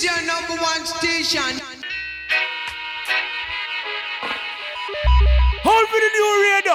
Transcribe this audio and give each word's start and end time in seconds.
is 0.00 0.04
your 0.04 0.26
number 0.26 0.54
one 0.62 0.86
station. 0.86 1.60
Hold 5.62 5.88
for 5.88 6.00
the 6.04 6.10
new 6.16 6.30
radio. 6.48 6.74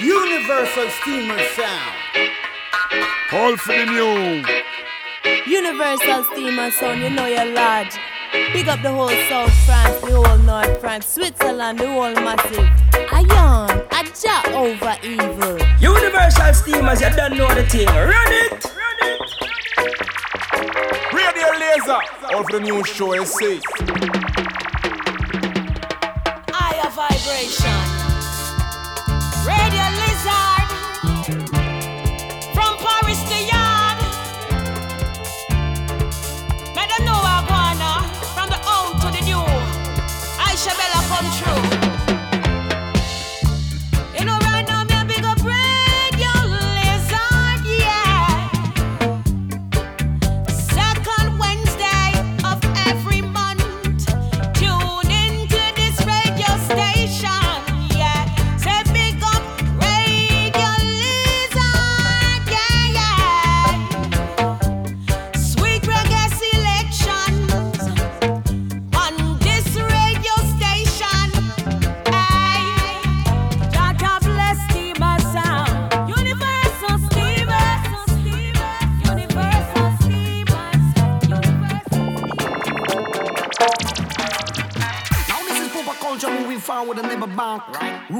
Universal 0.00 0.88
Steamer 1.00 1.40
Sound. 1.56 1.94
Hold 3.30 3.60
for 3.60 3.72
the 3.72 3.84
new. 3.86 4.44
Universal 5.46 6.24
Steamer 6.32 6.70
Sound, 6.70 7.02
you 7.02 7.10
know 7.10 7.26
you're 7.26 7.52
large. 7.52 7.98
Big 8.52 8.68
up 8.68 8.82
the 8.82 8.90
whole 8.90 9.08
South 9.28 9.52
France, 9.66 10.00
the 10.00 10.12
whole 10.12 10.38
North 10.38 10.80
France, 10.80 11.06
Switzerland, 11.06 11.78
the 11.78 11.86
whole 11.86 12.14
massive. 12.14 12.68
I 13.12 13.20
yawn, 13.28 13.82
I 13.90 14.04
jack 14.22 14.48
over 14.48 14.96
evil. 15.02 15.58
Universal 15.80 16.54
Steamers, 16.54 17.00
you 17.00 17.10
don't 17.10 17.36
know 17.36 17.54
the 17.54 17.64
thing. 17.68 17.86
Run 17.86 18.32
it! 18.32 18.75
Laser. 21.86 22.00
Hold 22.32 22.46
for 22.46 22.58
the 22.58 22.64
new 22.64 22.84
show, 22.84 23.12
eh, 23.12 23.18
you 23.18 24.45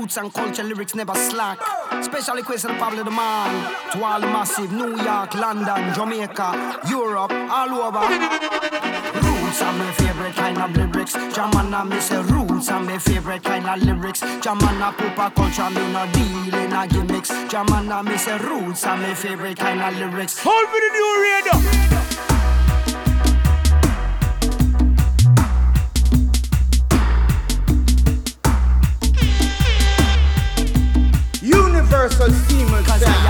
Roots 0.07 0.19
and 0.19 0.33
culture 0.33 0.63
lyrics 0.63 0.95
never 0.95 1.17
slack. 1.17 1.59
Special 2.01 2.37
request 2.37 2.65
to 2.65 2.73
Pablo 2.75 3.03
the 3.03 3.11
man. 3.11 3.73
To 3.91 4.05
all 4.05 4.21
the 4.21 4.29
massive 4.29 4.71
New 4.71 4.97
York, 5.03 5.35
London, 5.35 5.93
Jamaica, 5.95 6.79
Europe, 6.89 7.33
all 7.33 7.71
over. 7.75 8.07
Roots 9.27 9.63
are 9.63 9.73
my 9.73 9.91
favorite 9.99 10.37
kind 10.37 10.59
of 10.59 10.77
lyrics. 10.77 11.15
Jamana 11.35 11.89
me 11.91 11.99
say 11.99 12.23
roots 12.23 12.69
are 12.69 12.81
my 12.81 12.99
favorite 12.99 13.43
kind 13.43 13.67
of 13.67 13.83
lyrics. 13.83 14.21
Jamana 14.21 14.97
proper 14.97 15.35
culture 15.35 15.71
me 15.71 15.93
no 15.93 16.07
deal 16.13 16.55
in 16.55 16.73
a 16.73 16.87
gimmicks. 16.87 17.33
Jamana 17.51 18.05
me 18.05 18.17
say 18.17 18.39
roots 18.39 18.87
are 18.87 18.97
my 18.97 19.13
favorite 19.13 19.59
kind 19.59 19.83
of 19.83 19.93
lyrics. 19.99 20.39
Hold 20.41 20.69
for 20.69 20.79
the 20.79 20.91
new 20.95 21.11
radio. 21.27 22.26
Cause 32.19 32.33
I 32.49 32.99
Sound. 32.99 33.26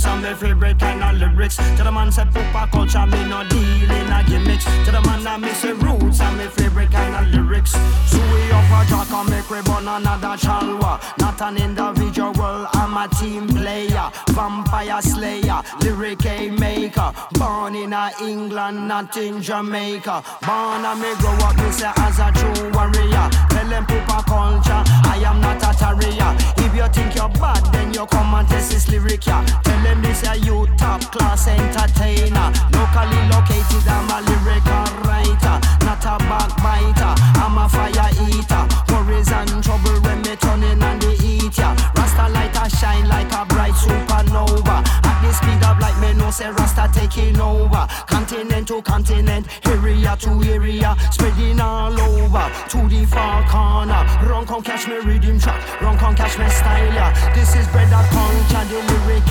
Roots 0.00 0.06
are 0.06 0.20
my 0.20 0.34
favorite 0.34 0.78
kind 0.78 1.02
of 1.02 1.16
lyrics. 1.16 1.56
To 1.56 1.82
the 1.84 1.92
man 1.92 2.10
say 2.12 2.24
proper 2.24 2.70
culture, 2.70 3.06
me 3.06 3.28
no 3.28 3.44
deal 3.48 3.90
in 3.90 4.12
a 4.12 4.24
gimmicks. 4.26 4.64
To 4.64 4.90
the 4.92 5.00
man 5.02 5.24
that 5.24 5.40
me 5.40 5.50
say 5.50 5.72
roots 5.72 6.20
are 6.20 6.32
my 6.32 6.46
favorite 6.46 6.90
kind 6.90 7.14
of 7.14 7.32
lyrics. 7.34 7.72
So 7.72 8.18
we 8.32 8.50
up 8.50 8.64
a 8.70 8.88
jack 8.88 9.12
and 9.12 9.30
make 9.30 9.50
we 9.50 9.60
burn 9.62 9.88
another 9.88 10.36
chalwa. 10.36 11.00
Not 11.18 11.40
an 11.42 11.56
individual, 11.58 12.66
I'm 12.72 12.96
a 12.96 13.08
team 13.08 13.48
player. 13.48 14.10
Vampire 14.30 15.02
slayer, 15.02 15.62
lyric 15.82 16.24
A 16.26 16.50
maker. 16.50 17.12
Born 17.32 17.74
in 17.74 17.92
a 17.92 18.10
England, 18.22 18.88
not 18.88 19.16
in 19.16 19.42
Jamaica. 19.42 20.22
Born 20.46 20.84
and 20.84 21.00
me 21.00 21.14
grow 21.16 21.32
up, 21.46 21.56
me 21.56 21.70
say 21.70 21.92
as 21.96 22.18
a 22.18 22.32
true 22.32 22.70
warrior. 22.72 23.28
Tell 23.50 23.68
them 23.68 23.86
proper 23.86 24.22
culture, 24.24 24.82
I 25.04 25.22
am 25.26 25.40
not 25.40 25.62
a 25.62 25.76
terrier. 25.76 26.36
If 26.64 26.74
you 26.74 26.88
think 26.88 27.14
you're 27.14 27.28
bad, 27.28 27.64
then 27.72 27.92
you 27.92 28.06
come 28.06 28.34
and 28.34 28.48
test 28.48 28.70
this 28.70 28.88
lyric, 28.88 29.26
yeah. 29.26 29.44
Tell 29.64 29.80
them 29.90 30.02
this 30.02 30.22
a 30.26 30.38
you 30.38 30.66
top 30.78 31.02
class 31.12 31.46
entertainer. 31.46 32.48
Locally 32.74 33.20
located, 33.30 33.86
I'm 33.86 34.10
a 34.10 34.18
lyrical 34.26 34.86
writer, 35.04 35.56
not 35.84 36.04
a 36.06 36.16
backbiter. 36.30 37.12
I'm 37.42 37.58
a 37.58 37.68
fire 37.68 38.10
eater. 38.26 38.64
Worries 38.88 39.30
and 39.32 39.62
trouble 39.62 39.98
when 40.02 40.22
me 40.22 40.36
turning 40.36 40.82
on 40.82 40.98
the 40.98 41.12
heat, 41.12 41.58
yeah. 41.58 41.74
Rasta 41.96 42.28
light 42.32 42.56
a 42.56 42.70
shine 42.70 43.08
like 43.08 43.32
a 43.32 43.44
bright 43.46 43.74
supernova. 43.74 44.82
At 45.04 45.16
the 45.22 45.32
speed 45.32 45.62
of 45.64 45.78
light, 45.80 45.98
me 46.00 46.14
know 46.14 46.30
say 46.30 46.50
Rasta 46.50 46.88
taking 46.92 47.40
over. 47.40 47.86
Continent 48.06 48.68
to 48.68 48.82
continent, 48.82 49.46
area 49.66 50.16
to 50.20 50.30
area, 50.44 50.96
spreading 51.10 51.60
all 51.60 51.98
over 52.00 52.46
to 52.68 52.88
the 52.88 53.04
far 53.06 53.42
corner. 53.48 54.02
Run 54.28 54.46
come 54.46 54.62
catch 54.62 54.86
me 54.86 54.96
rhythm 54.98 55.38
track, 55.38 55.60
run 55.82 55.98
come 55.98 56.14
catch 56.14 56.38
me 56.38 56.48
style, 56.48 56.92
yeah. 56.94 57.34
This 57.34 57.56
is 57.56 57.66
bread 57.68 57.90
brother 57.90 58.06
culture, 58.10 58.64
the 58.70 58.78
lyric 58.92 59.24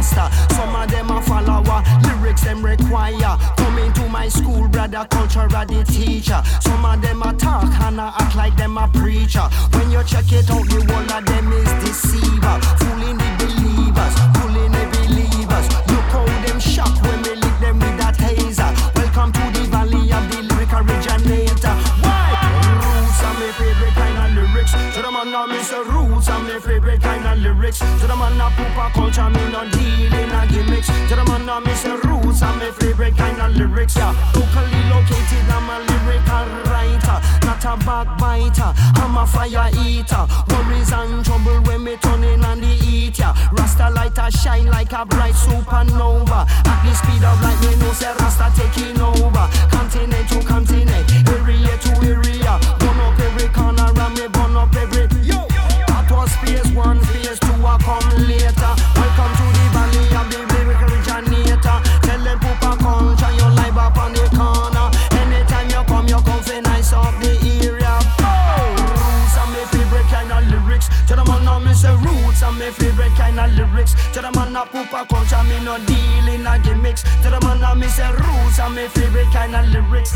Some 0.00 0.76
of 0.76 0.90
them 0.90 1.10
a 1.10 1.20
follower, 1.22 1.82
lyrics 2.02 2.42
them 2.42 2.64
require. 2.64 3.36
Coming 3.56 3.92
to 3.94 4.08
my 4.08 4.28
school, 4.28 4.68
brother 4.68 5.06
culture, 5.10 5.48
the 5.48 5.84
teacher. 5.84 6.40
Some 6.60 6.84
of 6.84 7.02
them 7.02 7.22
a 7.22 7.32
talk 7.34 7.64
and 7.80 7.98
a 7.98 8.14
act 8.16 8.36
like 8.36 8.56
them 8.56 8.78
a 8.78 8.86
preacher. 8.88 9.48
When 9.72 9.90
you 9.90 10.02
check 10.04 10.30
it 10.32 10.50
out, 10.50 10.64
the 10.66 10.80
whole 10.86 11.18
of 11.18 11.26
them 11.26 11.52
is 11.52 11.84
deceiver, 11.84 12.60
fooling 12.78 13.17
lyrics. 27.68 28.00
To 28.00 28.06
the 28.06 28.16
man 28.16 28.38
that 28.38 28.52
proper 28.56 28.92
culture, 28.94 29.30
me 29.30 29.52
no 29.52 29.68
deal 29.70 30.14
in 30.14 30.30
a 30.30 30.46
gimmicks. 30.46 30.86
To 30.86 31.14
the 31.16 31.24
man 31.24 31.64
me 31.64 31.74
say 31.74 31.92
roots 31.92 32.42
are 32.42 32.54
my 32.56 32.70
favorite 32.72 33.16
kind 33.16 33.40
of 33.40 33.56
lyrics. 33.56 33.96
Yeah, 33.96 34.12
locally 34.34 34.82
located, 34.88 35.44
I'm 35.48 35.68
a 35.68 35.76
lyrical 35.88 36.46
writer, 36.70 37.18
not 37.44 37.64
a 37.64 37.76
backbiter. 37.84 38.72
I'm 39.00 39.16
a 39.16 39.26
fire 39.26 39.70
eater. 39.84 40.26
Worries 40.48 40.92
and 40.92 41.24
trouble 41.24 41.60
when 41.66 41.84
me 41.84 41.96
turning 41.96 42.44
on 42.44 42.60
the 42.60 42.66
heat. 42.66 43.18
Yeah, 43.18 43.34
Rasta 43.52 43.90
light 43.90 44.18
a 44.18 44.30
shine 44.30 44.66
like 44.66 44.92
a 44.92 45.04
bright 45.04 45.34
supernova. 45.34 46.46
At 46.48 46.78
the 46.84 46.94
speed 46.94 47.24
of 47.24 47.40
light, 47.42 47.60
me 47.60 47.76
know 47.76 47.92
say 47.92 48.12
Rasta 48.18 48.48
taking 48.56 49.00
over. 49.00 49.46
Continent 49.70 50.28
to 50.30 50.42
continent, 50.44 51.06
area 51.28 51.76
to 51.84 51.92
area. 52.06 52.58
Burn 52.78 53.00
up 53.00 53.18
every 53.18 53.48
corner 53.48 53.88
and 53.88 54.14
me 54.14 54.28
burn 54.28 54.56
up 54.56 54.74
every. 54.74 55.07
a 74.58 74.66
poop 74.66 74.90
culture, 75.08 75.42
me 75.44 75.64
no 75.64 75.78
deal 75.86 76.28
in 76.28 76.46
a 76.46 76.58
gimmicks. 76.58 77.02
To 77.22 77.30
the 77.30 77.40
man 77.42 77.62
a 77.62 77.74
me 77.74 77.86
say 77.86 78.10
rules 78.10 78.58
and 78.58 78.74
me 78.74 78.88
favorite 78.88 79.30
kind 79.32 79.54
of 79.54 79.66
lyrics. 79.68 80.14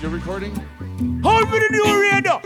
You're 0.00 0.10
recording? 0.10 0.54
Hold 1.22 1.50
me 1.50 1.58
the 1.58 1.68
new 1.70 2.00
radio. 2.00 2.40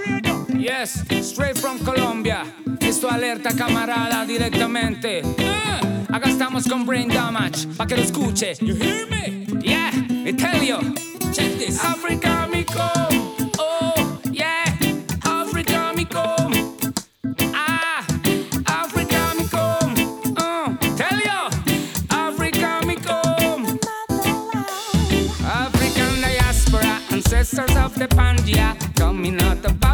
Yes, 0.59 1.05
straight 1.27 1.57
from 1.59 1.79
Colombia. 1.79 2.45
Esto 2.81 3.09
alerta 3.09 3.55
camarada 3.57 4.27
directamente. 4.27 5.23
Uh, 5.25 6.15
acá 6.15 6.29
estamos 6.29 6.67
con 6.69 6.85
Brain 6.85 7.09
Damage, 7.09 7.67
pa' 7.77 7.87
que 7.87 7.97
lo 7.97 8.03
escuche. 8.03 8.57
You 8.61 8.75
hear 8.75 9.07
me? 9.09 9.47
Yeah, 9.63 9.91
Me 10.11 10.33
tell 10.33 10.63
you. 10.63 10.79
Check 11.33 11.59
this. 11.59 11.83
Africa, 11.83 12.47
mi 12.53 12.65
sisters 27.47 27.77
of 27.77 27.95
the 27.95 28.09
Pandia 28.09 28.75
coming 28.97 29.41
out 29.43 29.63
the 29.63 29.86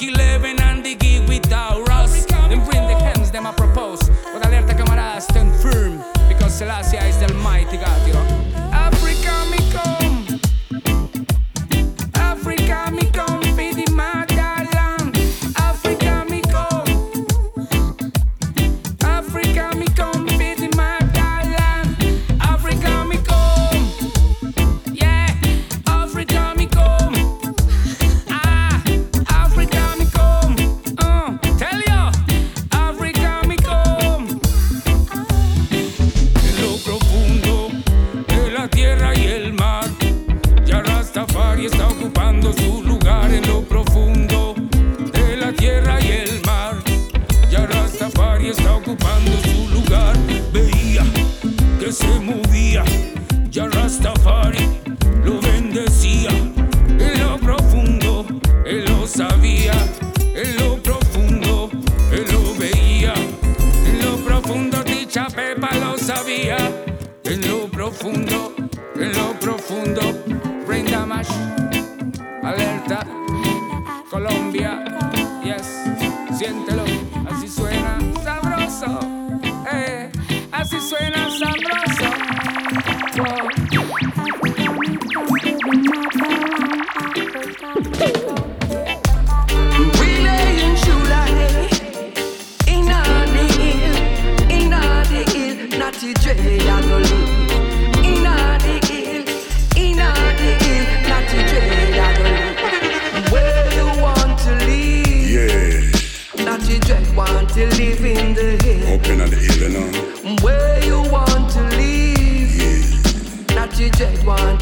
Lucky 0.00 0.14
11 0.14 0.69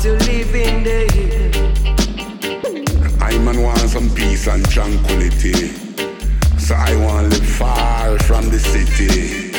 to 0.03 0.13
live 0.13 0.55
in 0.55 0.85
the 0.85 1.09
I 3.21 3.37
man 3.39 3.63
want 3.63 3.81
some 3.81 4.09
peace 4.15 4.47
and 4.47 4.65
tranquility. 4.71 5.73
So 6.57 6.77
I 6.77 6.95
want 7.05 7.33
to 7.33 7.39
live 7.41 7.49
far 7.49 8.17
from 8.21 8.49
the 8.49 8.61
city. 8.61 9.51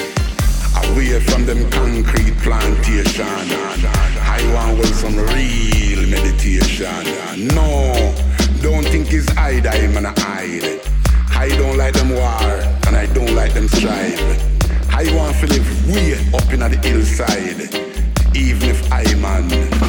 Away 0.81 1.19
from 1.19 1.45
them 1.45 1.69
concrete 1.71 2.37
plantation. 2.37 3.25
I 3.25 4.39
want 4.53 4.77
with 4.77 4.95
some 4.95 5.17
real 5.17 6.07
meditation. 6.07 7.47
No, 7.53 8.15
don't 8.61 8.85
think 8.85 9.11
it's 9.11 9.29
hide 9.33 9.67
I 9.67 9.87
man 9.87 10.05
hide. 10.05 10.79
I 11.31 11.49
don't 11.49 11.77
like 11.77 11.95
them 11.95 12.11
war 12.11 12.63
and 12.87 12.95
I 12.95 13.07
don't 13.13 13.35
like 13.35 13.53
them 13.53 13.67
strife. 13.67 14.21
I 14.89 15.03
want 15.15 15.35
to 15.39 15.47
live 15.47 15.93
way 15.93 16.13
up 16.33 16.53
in 16.53 16.61
the 16.61 16.79
hillside, 16.81 17.73
even 18.33 18.69
if 18.69 18.89
I 18.91 19.03
man 19.15 19.88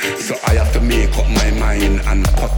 So 0.00 0.34
I 0.46 0.54
have 0.54 0.72
to 0.72 0.80
make 0.80 1.14
up 1.18 1.28
my 1.28 1.50
mind 1.60 2.00
and 2.06 2.24
cut. 2.40 2.50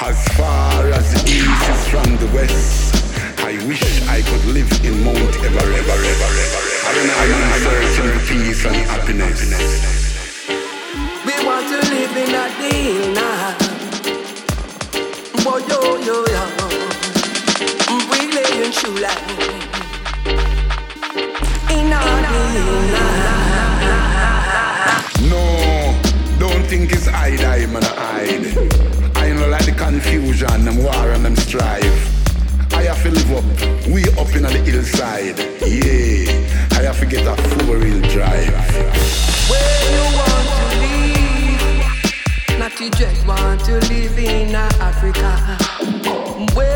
As 0.00 0.26
far 0.36 0.88
as 0.88 1.12
the 1.12 1.20
east 1.28 1.68
is 1.68 1.88
from 1.88 2.16
the 2.16 2.26
west, 2.34 2.94
I 3.40 3.52
wish 3.66 4.02
I 4.08 4.22
could 4.22 4.44
live 4.46 4.70
in 4.84 5.04
Mount 5.04 5.18
Everest. 5.18 5.88
I 6.86 6.94
don't 6.94 7.06
know, 7.06 7.16
I'm 7.20 7.60
searching 7.60 8.08
for 8.08 8.24
peace 8.26 8.64
and 8.64 8.76
happiness. 8.88 9.40
We 11.26 11.34
want 11.44 11.68
to 11.68 11.78
live 11.92 12.16
in 12.16 12.34
a 12.34 12.48
deal 12.56 13.12
now. 13.12 13.52
Boy, 15.44 15.60
yo, 15.68 15.78
yo, 16.08 16.24
yo. 16.24 16.44
We 18.10 18.18
live 18.32 18.58
in 18.64 18.72
true 18.72 18.96
life. 18.96 19.28
In 21.70 21.92
our 21.92 22.20
deal. 22.32 22.74
No 25.28 25.73
think 26.68 26.92
it's 26.92 27.06
hide, 27.06 27.40
I'm 27.40 27.72
gonna 27.72 27.86
hide. 27.86 29.16
I 29.16 29.32
know 29.32 29.48
like 29.48 29.66
the 29.66 29.72
confusion, 29.72 30.64
them 30.64 30.82
war 30.82 31.10
and 31.12 31.24
them 31.24 31.36
strife. 31.36 31.84
I 32.72 32.82
have 32.84 33.02
to 33.02 33.10
live 33.10 33.32
up, 33.32 33.44
we 33.88 34.02
up 34.20 34.34
in 34.34 34.42
the 34.42 34.50
hillside. 34.66 35.38
Yeah, 35.60 36.78
I 36.78 36.82
have 36.88 36.98
to 37.00 37.06
get 37.06 37.26
a 37.26 37.36
four 37.48 37.78
wheel 37.78 38.00
drive. 38.10 38.50
Where 39.50 39.82
you 39.94 40.04
want 40.20 40.48
to 40.56 40.66
live? 40.82 42.58
Not 42.58 42.80
you 42.80 42.90
just 42.90 43.26
want 43.26 43.60
to 43.66 43.74
live 43.92 44.18
in 44.18 44.54
uh, 44.54 44.68
Africa. 44.80 45.30
Where 46.54 46.73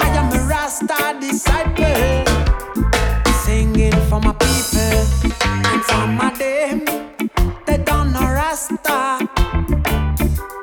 I 0.00 0.08
am 0.20 0.32
a 0.32 0.40
Rasta 0.46 1.16
disciple, 1.20 2.24
singing 3.44 3.92
for 4.08 4.20
my 4.20 4.32
people 4.32 5.02
and 5.68 5.84
for 5.84 6.06
my 6.06 6.30
them. 6.36 6.84
They 7.66 7.78
don't 7.78 8.12
know 8.12 8.20
Rasta, 8.20 9.28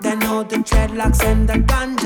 they 0.04 0.16
know 0.16 0.44
the 0.44 0.58
dreadlocks 0.58 1.24
and 1.24 1.48
the 1.48 1.60
gun. 1.60 1.99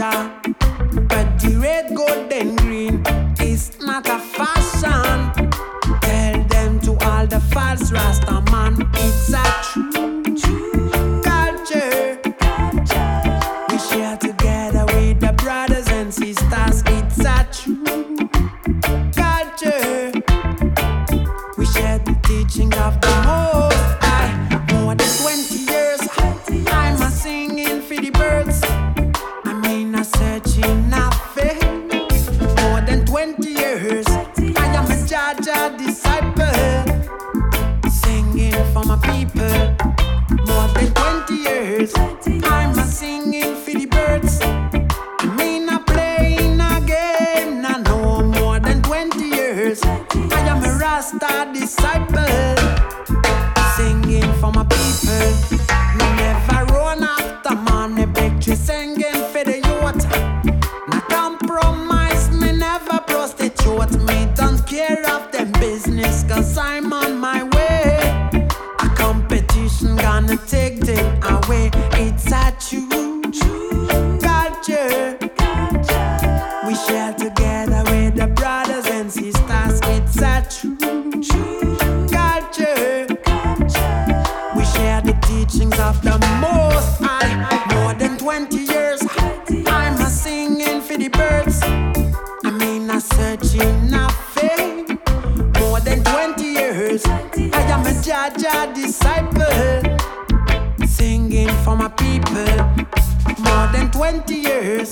20 104.04 104.36
years. 104.36 104.90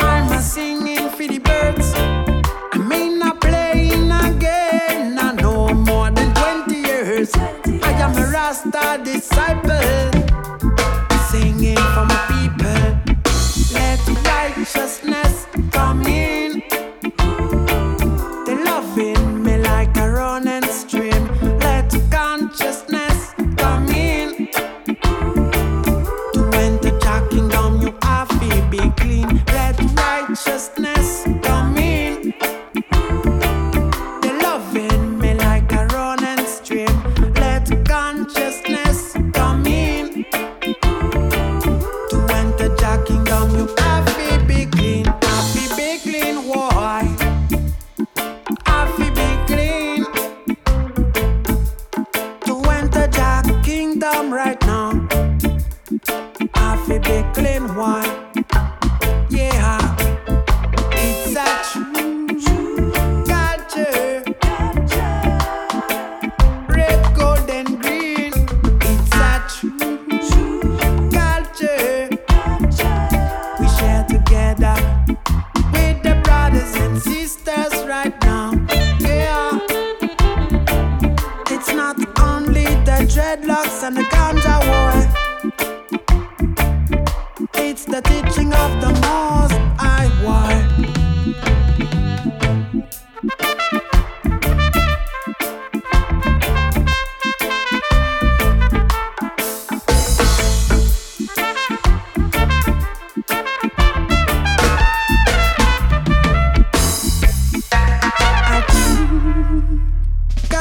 I'm 0.00 0.30
a 0.32 0.42
singing 0.42 1.08
for 1.08 1.26
the 1.26 1.38
birds. 1.38 1.94
I 1.96 2.76
may 2.76 3.08
not 3.08 3.40
playing 3.40 4.12
again. 4.12 5.18
I 5.18 5.32
know 5.40 5.72
more 5.72 6.10
than 6.10 6.34
20 6.34 6.76
years. 6.76 7.30
I 7.34 7.92
am 8.04 8.12
a 8.18 8.26
Rasta 8.30 9.00
disciple. 9.02 10.10
Singing 11.30 11.76
for 11.94 12.04
my 12.04 12.26
people. 12.28 12.39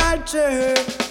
lied 0.09 0.25
to 0.25 0.41
her. 0.41 1.08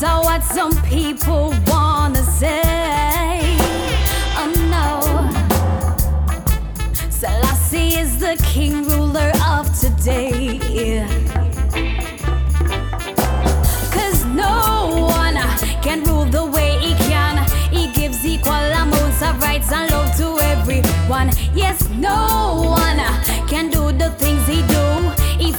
Matter 0.00 0.24
what 0.24 0.42
some 0.42 0.72
people 0.84 1.52
wanna 1.66 2.22
say. 2.22 3.40
Oh 4.38 4.52
no. 4.70 5.00
Is 7.72 8.18
the 8.18 8.36
king 8.42 8.84
ruler 8.88 9.30
of 9.46 9.66
today. 9.78 10.58
Cause 13.92 14.24
no 14.24 15.06
one 15.10 15.36
can 15.82 16.02
rule 16.04 16.24
the 16.24 16.46
way 16.46 16.78
he 16.78 16.94
can. 16.94 17.46
He 17.70 17.92
gives 17.92 18.24
equal 18.24 18.52
amounts 18.52 19.22
of 19.22 19.40
rights 19.42 19.70
and 19.70 19.90
love 19.90 20.16
to 20.16 20.38
everyone. 20.40 21.30
Yes, 21.54 21.88
no 21.90 22.62
one 22.64 22.98
can 23.48 23.70
do 23.70 23.89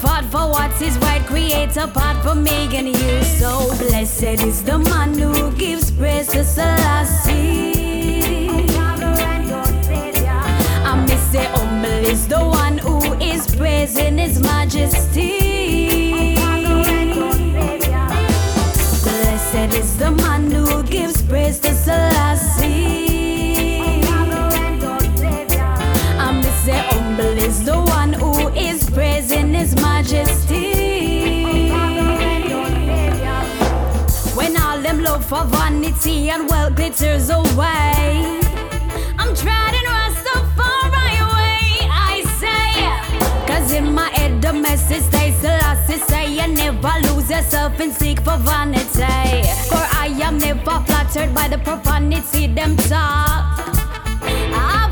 fought 0.02 0.26
for 0.26 0.50
what 0.50 0.82
is 0.82 0.98
right, 0.98 1.24
create 1.28 1.78
a 1.78 1.88
part 1.88 2.18
for 2.24 2.34
me 2.34 2.76
and 2.76 2.88
you. 2.88 3.24
So 3.40 3.52
blessed 3.78 4.42
is 4.50 4.64
the 4.64 4.80
man 4.80 5.18
who 5.18 5.52
gives 5.52 5.92
praise 5.92 6.28
to 6.30 6.44
Selassie. 6.44 7.38
I 10.90 11.06
may 11.08 11.18
say 11.32 11.46
humble 11.54 12.04
is 12.14 12.28
the 12.28 12.40
one 12.40 12.78
who 12.80 12.98
is 13.22 13.56
praising 13.56 14.18
his 14.18 14.40
majesty. 14.40 16.36
Blessed 19.06 19.74
is 19.82 19.98
the 19.98 20.12
man 20.12 20.52
who 20.52 20.84
gives 20.84 21.22
praise 21.22 21.60
to 21.60 21.74
Selassie. 21.76 22.61
For 35.32 35.46
vanity 35.46 36.30
and 36.30 36.50
wealth 36.50 36.76
glitters 36.76 37.30
away, 37.30 38.42
I'm 39.18 39.34
treading 39.34 39.88
Rastafari 39.96 41.20
way, 41.36 41.88
I 41.88 42.22
say. 42.42 43.48
Cause 43.48 43.72
in 43.72 43.94
my 43.94 44.10
head 44.10 44.42
the 44.42 44.52
message 44.52 45.04
stays 45.04 45.42
the 45.42 45.48
last 45.48 45.90
to 45.90 45.98
say 46.00 46.34
you 46.34 46.48
never 46.54 46.92
lose 47.08 47.30
yourself 47.30 47.80
and 47.80 47.94
seek 47.94 48.20
for 48.20 48.36
vanity. 48.40 49.48
For 49.72 49.86
I 50.04 50.14
am 50.22 50.38
never 50.38 50.84
flattered 50.86 51.34
by 51.34 51.48
the 51.48 51.60
profanity 51.60 52.48
them 52.48 52.76
talk. 52.76 53.58
I've 54.54 54.91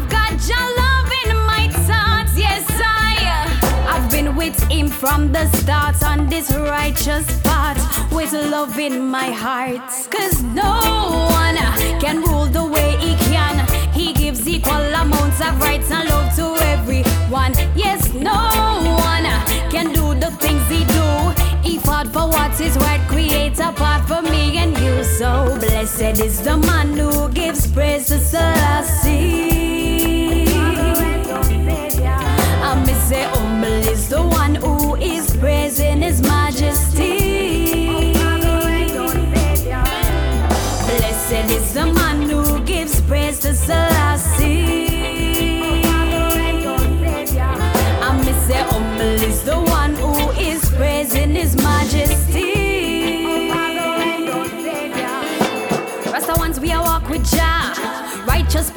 with 4.40 4.72
him 4.72 4.88
from 4.88 5.34
the 5.34 5.46
start 5.58 6.02
on 6.02 6.26
this 6.28 6.50
righteous 6.54 7.28
path 7.42 7.78
with 8.10 8.32
love 8.32 8.80
in 8.80 9.06
my 9.06 9.30
heart. 9.32 9.90
Cause 10.10 10.42
no 10.42 11.28
one 11.44 11.58
can 12.00 12.22
rule 12.22 12.46
the 12.46 12.66
way 12.66 12.96
he 13.02 13.16
can. 13.30 13.56
He 13.92 14.14
gives 14.14 14.48
equal 14.48 14.86
amounts 15.02 15.42
of 15.42 15.60
rights 15.60 15.92
and 15.92 16.08
love 16.08 16.34
to 16.38 16.48
everyone. 16.74 17.54
Yes, 17.76 18.14
no 18.14 18.40
one 19.12 19.28
can 19.74 19.88
do 19.92 20.06
the 20.24 20.32
things 20.40 20.66
he 20.70 20.86
do. 20.98 21.08
He 21.62 21.78
fought 21.78 22.08
for 22.08 22.26
what 22.30 22.62
is 22.62 22.78
right, 22.78 23.06
create 23.10 23.60
a 23.60 23.74
path 23.74 24.08
for 24.08 24.22
me 24.22 24.58
and 24.58 24.72
you. 24.78 25.04
So 25.04 25.58
blessed 25.60 26.18
is 26.28 26.42
the 26.42 26.56
man 26.56 26.98
who 26.98 27.28
gives 27.28 27.70
praise 27.70 28.08
to 28.08 28.18
Selassie. 28.18 29.69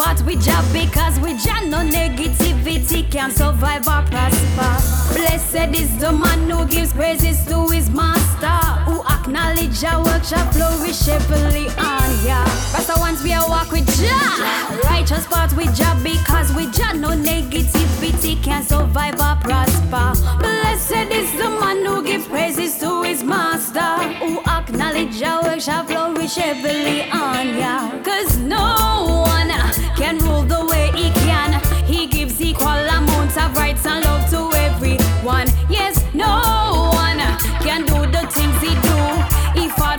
Path 0.03 0.27
with 0.27 0.43
Jah 0.43 0.65
because 0.73 1.21
we 1.21 1.37
Jah 1.37 1.61
no 1.67 1.79
negativity 1.79 3.09
can 3.09 3.31
survive 3.31 3.87
or 3.87 4.03
prosper. 4.11 5.15
Blessed 5.15 5.79
is 5.81 5.97
the 6.01 6.11
man 6.11 6.51
who 6.51 6.67
gives 6.67 6.93
praises 6.93 7.47
to 7.47 7.69
his 7.69 7.89
master. 7.89 8.49
Who 8.91 9.02
acknowledge 9.23 9.81
Jah 9.81 10.03
work 10.05 10.25
shall 10.25 10.51
flourish 10.51 11.07
heavily 11.07 11.69
on 11.79 12.11
ya. 12.27 12.43
Rasta 12.75 12.99
ones 12.99 13.23
we 13.23 13.33
a 13.33 13.41
walk 13.49 13.71
with 13.71 13.87
Jah. 13.99 14.81
Righteous 14.85 15.27
path 15.27 15.57
with 15.57 15.75
Jah 15.77 15.97
because 16.03 16.53
with 16.55 16.75
Jah 16.75 16.93
no 16.95 17.11
negativity 17.11 18.43
can 18.43 18.63
survive 18.65 19.15
or 19.15 19.37
prosper. 19.41 20.09
Blessed 20.41 21.11
is 21.13 21.31
the 21.39 21.49
man 21.49 21.85
who 21.85 22.03
gives 22.03 22.27
praises 22.27 22.79
to 22.79 23.03
his 23.03 23.23
master. 23.23 23.93
Who 24.19 24.41
acknowledge 24.41 25.19
Jah 25.19 25.41
work 25.45 25.61
shall 25.61 25.85
flourish 25.85 26.35
heavily 26.35 27.03
on 27.11 27.57
ya. 27.57 28.03
Cause 28.03 28.39
no 28.39 29.23
one 29.25 29.51
can 29.97 30.19
rule 30.19 30.43
the 30.43 30.67
way 30.67 30.91
he 30.97 31.11
can. 31.23 31.63
He 31.87 32.07
gives 32.07 32.41
equal 32.41 32.67
amounts 32.97 33.37
of 33.37 33.57
rights 33.57 33.87
and 33.87 34.05
love 34.05 34.29
to 34.31 34.51
everyone. 34.57 35.47
Yes, 35.69 36.03
no 36.13 36.91
one 36.93 37.19
can 37.63 37.85
do 37.87 38.01
the 38.11 38.27
things 38.33 38.52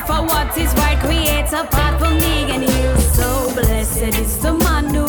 for 0.06 0.22
what 0.26 0.58
is 0.58 0.74
right, 0.76 1.00
creates 1.00 1.54
a 1.54 1.64
path 1.66 2.00
for 2.00 2.14
me 2.14 2.52
and 2.52 2.64
you. 2.64 3.02
So 3.14 3.54
blessed 3.54 4.20
is 4.20 4.38
the 4.40 4.54
man 4.54 4.94
who 4.94 5.03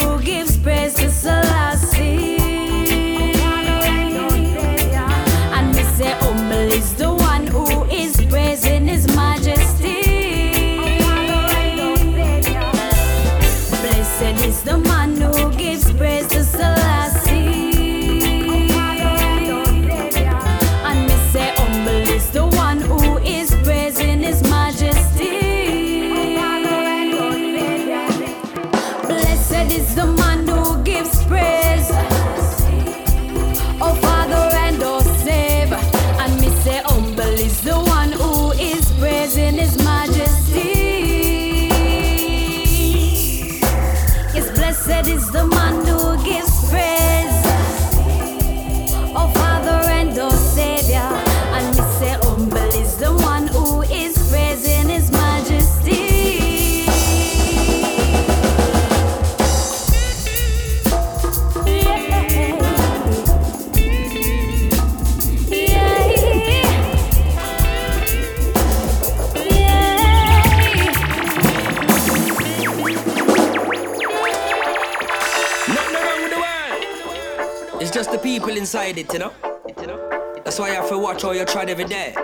inside 78.99 79.11
it, 79.11 79.13
you 79.13 79.87
know. 79.87 80.43
That's 80.45 80.59
why 80.59 80.69
you 80.69 80.75
have 80.75 80.89
to 80.89 80.99
watch 80.99 81.23
how 81.23 81.33
you 81.33 81.45
tread 81.45 81.71
every 81.71 81.85
day. 81.85 82.15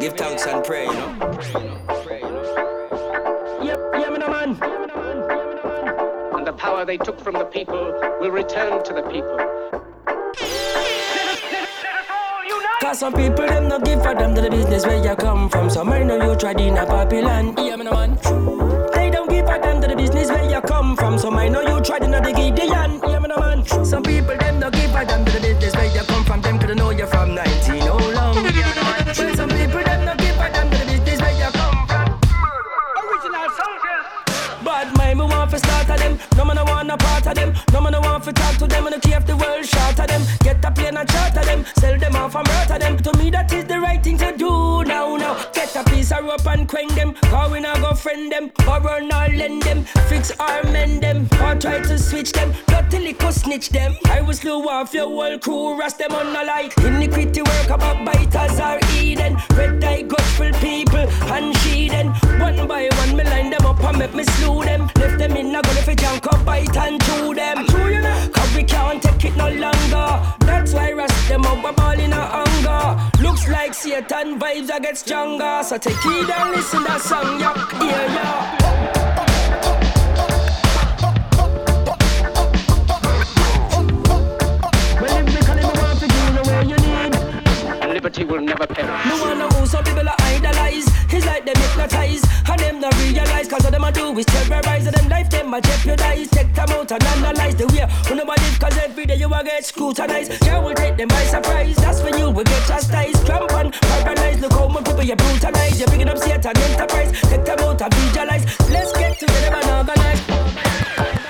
Give 0.00 0.14
thanks 0.14 0.46
and 0.46 0.64
pray, 0.64 0.86
you 0.86 0.92
know. 0.92 1.38
Yeah, 3.62 3.76
yeah, 3.98 4.10
man. 4.10 4.58
And 6.34 6.46
the 6.46 6.52
power 6.52 6.84
they 6.84 6.96
took 6.96 7.20
from 7.20 7.34
the 7.34 7.44
people 7.44 7.92
will 8.20 8.30
return 8.30 8.82
to 8.84 8.92
the 8.92 9.02
people. 9.02 9.38
Cause 12.80 12.98
some 12.98 13.14
people 13.14 13.46
them 13.46 13.68
no 13.68 13.78
give 13.78 14.02
for 14.02 14.14
them 14.14 14.34
to 14.34 14.42
the 14.42 14.50
business 14.50 14.84
where 14.84 15.02
you 15.02 15.16
come 15.16 15.48
from. 15.48 15.70
Some 15.70 15.88
I 15.90 16.02
know 16.02 16.22
you 16.22 16.36
tried 16.36 16.60
in 16.60 16.76
a 16.76 16.84
poppy 16.84 17.22
land. 17.22 17.58
Yeah, 17.58 17.76
man, 17.76 17.88
man. 17.88 18.18
They 18.92 19.10
don't 19.10 19.30
give 19.30 19.46
a 19.46 19.58
damn 19.58 19.80
to 19.80 19.88
the 19.88 19.96
business 19.96 20.28
where 20.28 20.50
you 20.50 20.60
come 20.60 20.94
from. 20.94 21.18
Some 21.18 21.38
I 21.38 21.48
know 21.48 21.62
you 21.62 21.80
tried 21.82 22.02
in 22.02 22.12
a 22.12 22.20
the 22.20 22.32
Gideon. 22.32 23.00
Yeah, 23.08 23.18
man, 23.20 23.32
man. 23.38 23.84
Some 23.86 24.02
people 24.02 24.36
them 24.36 24.60
no 24.60 24.70
give 24.70 24.94
a 24.94 25.04
damn 25.06 25.24
Off 42.24 42.36
and 42.36 42.48
murder 42.48 42.78
them. 42.78 42.96
To 42.96 43.18
me, 43.18 43.28
that 43.28 43.52
is 43.52 43.66
the 43.66 43.78
right 43.78 44.02
thing 44.02 44.16
to 44.16 44.34
do 44.34 44.82
now. 44.84 45.14
Now, 45.16 45.34
get 45.52 45.76
a 45.76 45.84
piece 45.84 46.10
of 46.10 46.24
rope 46.24 46.46
and 46.46 46.66
quang 46.66 46.88
them. 46.88 47.12
Cause 47.24 47.52
we 47.52 47.60
not 47.60 47.82
go 47.82 47.92
friend 47.92 48.32
them. 48.32 48.50
Or 48.66 48.80
run 48.80 49.12
or 49.12 49.28
lend 49.36 49.62
them. 49.62 49.84
Fix 50.08 50.32
or 50.40 50.62
mend 50.72 51.02
them. 51.02 51.28
Or 51.42 51.54
try 51.54 51.80
to 51.82 51.98
switch 51.98 52.32
them. 52.32 52.54
Not 52.68 52.90
till 52.90 53.04
it 53.04 53.18
could 53.18 53.34
snitch 53.34 53.68
them. 53.68 53.94
I 54.06 54.22
will 54.22 54.32
slew 54.32 54.66
off 54.70 54.94
your 54.94 55.06
whole 55.06 55.38
crew. 55.38 55.78
Rust 55.78 55.98
them 55.98 56.12
on 56.12 56.32
the 56.32 56.44
light. 56.44 56.72
Iniquity 56.78 57.42
work 57.42 57.68
about 57.68 58.06
biters 58.06 58.58
or 58.58 58.78
Eden. 58.98 59.36
Red 59.54 59.84
eye, 59.84 60.00
gutful 60.02 60.52
people. 60.60 61.06
And 61.30 61.54
she 61.58 61.90
then. 61.90 62.08
One 62.40 62.66
by 62.66 62.88
one, 62.88 63.16
me 63.18 63.24
line 63.24 63.50
them 63.50 63.66
up 63.66 63.84
and 63.84 63.98
make 63.98 64.14
me 64.14 64.24
slew 64.24 64.64
them. 64.64 64.88
Left 64.96 65.18
them 65.18 65.36
in 65.36 65.54
a 65.54 65.60
gully 65.60 65.78
if 65.78 65.88
it 65.88 65.98
junk 65.98 66.26
up, 66.32 66.42
bite 66.46 66.74
and 66.74 67.02
chew 67.04 67.34
them. 67.34 67.66
Chew 67.66 67.88
you 67.88 68.00
know. 68.00 68.30
Cause 68.32 68.54
we 68.56 68.62
can't 68.64 68.83
Satan 73.94 74.40
vibes 74.40 74.72
I 74.72 74.80
get 74.80 74.98
stronger. 74.98 75.62
So 75.62 75.78
take 75.78 75.96
heed 76.02 76.28
and 76.28 76.50
listen 76.50 76.82
that 76.82 77.00
song, 77.00 77.38
yeah, 77.38 77.54
yeah, 77.80 78.14
yeah. 78.16 78.74
Well, 85.00 85.16
if 85.16 85.26
me 85.32 85.40
call 85.46 85.56
him, 85.56 85.66
I 85.66 85.72
want 85.80 85.98
to 86.00 86.06
you 86.06 86.26
the 86.34 86.42
way 86.48 86.60
you 86.70 86.78
need. 86.88 87.14
And 87.84 87.94
liberty 87.94 88.24
will 88.24 88.40
never 88.40 88.66
perish. 88.66 89.06
No 89.06 89.22
one 89.22 89.38
know 89.38 89.48
who 89.50 89.64
some 89.64 89.84
people 89.84 90.08
are 90.08 90.13
idolize. 90.13 90.13
It's 91.14 91.26
like 91.26 91.44
them 91.46 91.54
hypnotize. 91.56 92.24
And 92.50 92.60
them 92.60 92.80
not 92.80 92.94
realize. 92.98 93.46
Cause 93.48 93.64
all 93.64 93.70
them 93.70 93.84
a 93.84 93.92
do 93.92 94.18
is 94.18 94.26
terrorize. 94.26 94.86
And 94.86 94.96
them 94.96 95.08
life 95.08 95.30
them 95.30 95.54
a 95.54 95.60
jeopardize. 95.60 96.28
Take 96.30 96.52
them 96.54 96.70
out 96.70 96.90
and 96.90 97.04
analyze 97.04 97.54
the 97.54 97.66
way. 97.68 97.86
Who 98.08 98.14
nobody 98.16 98.42
cause 98.58 98.76
every 98.78 99.06
day 99.06 99.16
you 99.16 99.28
will 99.28 99.44
get 99.44 99.64
scrutinized. 99.64 100.44
Yeah, 100.44 100.58
will 100.58 100.74
take 100.74 100.96
them 100.96 101.08
by 101.08 101.24
surprise. 101.24 101.76
That's 101.76 102.02
when 102.02 102.18
you 102.18 102.30
will 102.30 102.44
get 102.44 102.66
chastised. 102.66 103.24
Tramp 103.26 103.52
on, 103.52 103.70
paralyzed. 103.70 104.40
Look 104.40 104.52
how 104.52 104.68
many 104.68 104.84
people 104.84 105.04
you 105.04 105.16
brutalize. 105.16 105.78
You're 105.78 105.88
picking 105.88 106.08
up 106.08 106.18
Satan 106.18 106.56
enterprise. 106.58 107.12
Take 107.22 107.44
them 107.44 107.60
out 107.60 107.80
and 107.80 107.94
visualize. 107.94 108.44
Let's 108.68 108.92
get 108.98 109.18
together 109.18 109.54
and 109.54 109.88
organize. 109.88 110.73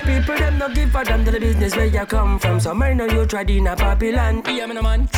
People 0.05 0.37
them 0.37 0.59
no 0.59 0.69
give 0.69 0.95
a 0.95 1.05
damn 1.05 1.25
to 1.25 1.31
the 1.31 1.41
business 1.41 1.75
where 1.77 1.87
you 1.87 2.05
come 2.07 2.39
from. 2.39 2.61
Some 2.61 2.83
I 2.83 2.93
know 2.93 3.07
you 3.07 3.25
tried 3.27 3.51
in 3.51 3.67
a 3.67 3.75
poppy 3.75 4.13
land. 4.13 4.47
Yeah, 4.47 4.67
man, 4.67 4.83
man. 4.83 5.09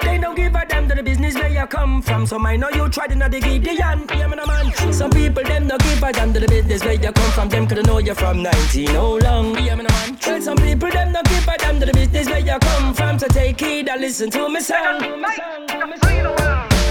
They 0.00 0.18
don't 0.18 0.36
give 0.36 0.54
a 0.54 0.64
damn 0.64 0.88
to 0.88 0.94
the 0.94 1.02
business 1.02 1.34
where 1.34 1.48
you 1.48 1.66
come 1.66 2.00
from. 2.02 2.26
Some 2.26 2.46
I 2.46 2.56
know 2.56 2.70
you 2.70 2.88
tried 2.88 3.12
in 3.12 3.22
a 3.22 3.28
Gideon. 3.28 4.06
Yeah, 4.08 4.26
man, 4.26 4.40
man. 4.46 4.92
Some 4.92 5.10
people 5.10 5.42
them 5.42 5.66
no 5.66 5.76
give 5.78 6.02
a 6.02 6.12
damn 6.12 6.32
to 6.32 6.40
the 6.40 6.46
business 6.48 6.84
where 6.84 6.94
you 6.94 7.12
come 7.12 7.30
from. 7.32 7.48
Them 7.48 7.66
could 7.66 7.84
know 7.86 7.98
you 7.98 8.14
from 8.14 8.42
19 8.42 8.88
oh 8.90 9.16
long. 9.16 9.58
Yeah, 9.58 9.74
man, 9.74 9.86
man. 9.86 10.18
Well, 10.26 10.40
some 10.40 10.56
people 10.58 10.90
them 10.90 11.12
no 11.12 11.22
give 11.24 11.48
a 11.48 11.58
damn 11.58 11.80
to 11.80 11.86
the 11.86 11.92
business 11.92 12.28
where 12.28 12.38
you 12.38 12.58
come 12.60 12.94
from. 12.94 13.18
So 13.18 13.26
take 13.28 13.60
heed 13.60 13.88
and 13.88 14.00
listen 14.00 14.30
to 14.30 14.48
me 14.48 14.60
song. 14.60 15.00
Ring 15.00 16.81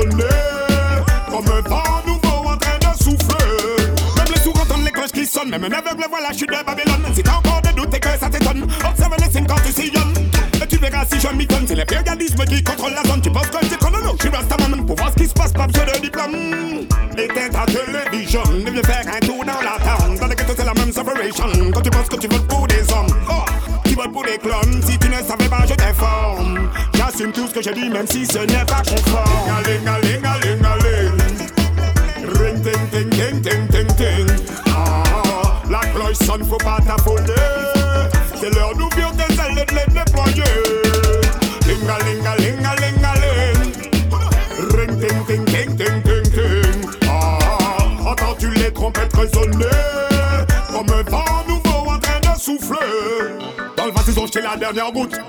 résonner 0.00 0.24
Comme 1.30 1.46
un 1.46 1.68
vent 1.68 1.82
nouveau 2.06 2.50
en 2.50 2.56
train 2.56 2.78
de 2.78 2.96
souffler. 2.96 3.76
Même 4.16 4.26
les 4.34 4.40
sourds 4.40 4.60
entendent 4.60 4.84
les 4.84 4.90
cloches 4.90 5.12
qui 5.12 5.26
sonnent. 5.26 5.50
Même 5.50 5.64
un 5.64 5.72
aveugle 5.72 6.04
voit 6.08 6.20
la 6.20 6.32
chute 6.32 6.48
de 6.48 6.64
Babylone. 6.64 7.04
Si 7.14 7.22
t'as 7.22 7.36
encore 7.36 7.62
des 7.62 7.72
doutes 7.72 7.94
et 7.94 8.00
que 8.00 8.08
ça 8.18 8.28
t'étonne 8.28 8.62
Observe 8.62 9.14
les 9.18 9.32
signes 9.32 9.46
quand 9.46 9.60
tu 9.64 9.72
sillonnes. 9.72 10.14
Et 10.62 10.66
tu 10.66 10.76
verras 10.76 11.04
si 11.10 11.20
je 11.20 11.28
m'y 11.34 11.46
donne. 11.46 11.66
C'est 11.66 11.74
l'impérialisme 11.74 12.44
qui 12.44 12.62
contrôle 12.62 12.92
la 12.92 13.08
zone. 13.08 13.20
Tu 13.22 13.30
penses 13.30 13.48
que 13.48 13.66
t'es 13.66 13.76
chronologue 13.76 14.16
Je 14.18 14.28
suis 14.28 14.36
Rastaman 14.36 14.86
Pour 14.86 14.96
voir 14.96 15.10
ce 15.10 15.22
qui 15.22 15.28
se 15.28 15.34
passe, 15.34 15.52
pas 15.52 15.66
besoin 15.66 15.84
de 15.86 16.00
diplôme. 16.00 16.86
Éteins 17.16 17.50
ta 17.50 17.66
télévision 17.66 18.42
Et 18.66 18.70
viens 18.70 18.82
faire 18.82 19.04
un 19.14 19.20
tour 19.20 19.44
dans 19.44 19.60
la 19.60 19.76
town. 19.84 20.16
Dans 20.18 20.26
les 20.26 20.36
ghettos 20.36 20.54
c'est 20.56 20.64
la 20.64 20.74
même 20.74 20.92
separation. 20.92 21.70
Quand 21.72 21.82
tu 21.82 21.90
penses 21.90 22.08
que 22.08 22.16
tu 22.16 22.28
votes 22.28 22.46
pour 22.46 22.66
des 22.66 22.82
hommes 22.92 23.14
oh, 23.30 23.44
Tu 23.84 23.94
votes 23.94 24.12
pour 24.12 24.24
des 24.24 24.38
clones. 24.38 24.82
Si 24.86 24.98
tu 24.98 25.08
ne 25.08 25.16
savais 25.16 25.48
pas 25.48 25.64
je 25.68 25.74
t'informe 25.74 26.59
Tout 27.20 27.46
ce 27.46 27.52
que 27.52 27.62
je 27.62 27.70
dis 27.74 27.90
même 27.90 28.06
si 28.06 28.24
ce 28.24 28.38
n'est 28.38 28.64
pas 28.64 28.82
conforme. 28.82 29.28
Ling 29.62 29.84
Ring 32.40 32.62
ting 32.62 32.88
ting 32.90 33.42
ting 33.42 33.86
ting 33.98 34.26
Ah, 34.68 35.60
la 35.68 35.80
cloche 35.80 36.16
sonne 36.24 36.42
faut 36.48 36.56
pas 36.56 36.78
C'est 38.40 38.54
l'heure 38.54 38.74
d'ouvrir 38.74 39.12
tes 39.12 39.34
ailes 39.34 39.54
de 39.54 39.64
les 39.74 39.86
déployer. 39.92 40.44
Ling 41.66 41.84
ling 42.06 42.24
ling 42.38 42.56
ling 42.80 43.04
Ring 44.74 44.98
ting 44.98 45.24
ting 45.26 45.44
ting 45.44 45.76
ting 45.76 46.02
ting 46.02 46.26
ting. 46.32 46.90
Ah, 47.06 47.38
entends-tu 48.06 48.50
les 48.50 48.72
trompettes 48.72 49.14
résonner? 49.14 49.66
Comme 50.72 50.88
un 50.88 51.02
vent 51.10 51.44
nouveau 51.46 51.90
en 51.90 51.98
train 51.98 52.20
de 52.20 52.40
souffler. 52.40 52.78
Dans 53.76 53.84
le 53.84 53.92
vase 53.92 54.08
ils 54.08 54.40
la 54.42 54.56
dernière 54.56 54.90
goutte 54.90 55.20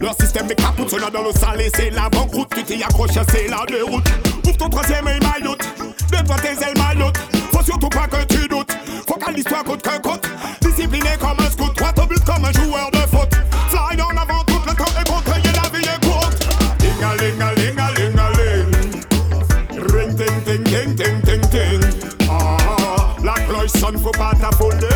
leur 0.00 0.14
système 0.14 0.50
est 0.50 0.54
capoute, 0.54 0.90
cela 0.90 1.10
dans 1.10 1.22
le 1.22 1.32
salé, 1.32 1.70
c'est 1.74 1.90
la 1.90 2.08
banqueroute. 2.08 2.48
Tu 2.56 2.64
t'y 2.64 2.82
accroches, 2.82 3.10
c'est 3.30 3.48
la 3.48 3.64
déroute. 3.66 4.08
Ouvre 4.44 4.56
ton 4.56 4.68
troisième 4.68 5.06
œil 5.06 5.20
mailloute, 5.20 5.62
déploie 6.10 6.36
tes 6.38 6.48
ailes 6.48 6.76
mailloutes. 6.76 7.18
Faut 7.52 7.62
surtout 7.62 7.88
pas 7.88 8.06
que 8.06 8.24
tu 8.24 8.48
doutes, 8.48 8.72
faut 9.06 9.14
qu'à 9.14 9.30
l'histoire 9.30 9.64
coûte 9.64 9.82
que 9.82 10.00
coûte. 10.00 10.28
Discipliné 10.62 11.10
comme 11.20 11.44
un 11.44 11.50
scout, 11.50 11.72
au 12.02 12.06
but 12.06 12.24
comme 12.24 12.44
un 12.44 12.52
joueur 12.52 12.90
de 12.90 12.98
foot. 13.14 13.28
Fly 13.68 14.00
en 14.00 14.16
avant, 14.16 14.42
tout 14.44 14.60
le 14.66 14.74
temps 14.74 14.92
est 14.98 15.08
compté 15.08 15.32
et 15.48 15.52
la 15.52 15.78
vie 15.78 15.84
est 15.84 16.04
courte. 16.04 16.48
Ling 16.80 17.02
a 17.02 17.16
ling 17.16 17.40
a 17.40 17.54
ling 17.54 17.78
a 17.78 17.90
ling 17.92 18.18
a 18.18 18.30
ling. 18.38 18.70
Ring 19.92 20.16
ting 20.16 20.42
ting 20.44 20.64
ting 20.64 20.96
ting 20.96 21.22
ting 21.22 21.40
ting. 21.50 21.80
Ah, 22.30 22.56
la 23.22 23.34
cloche 23.34 23.70
sonne, 23.78 23.98
faut 23.98 24.10
pas 24.12 24.32
t'affoler. 24.40 24.89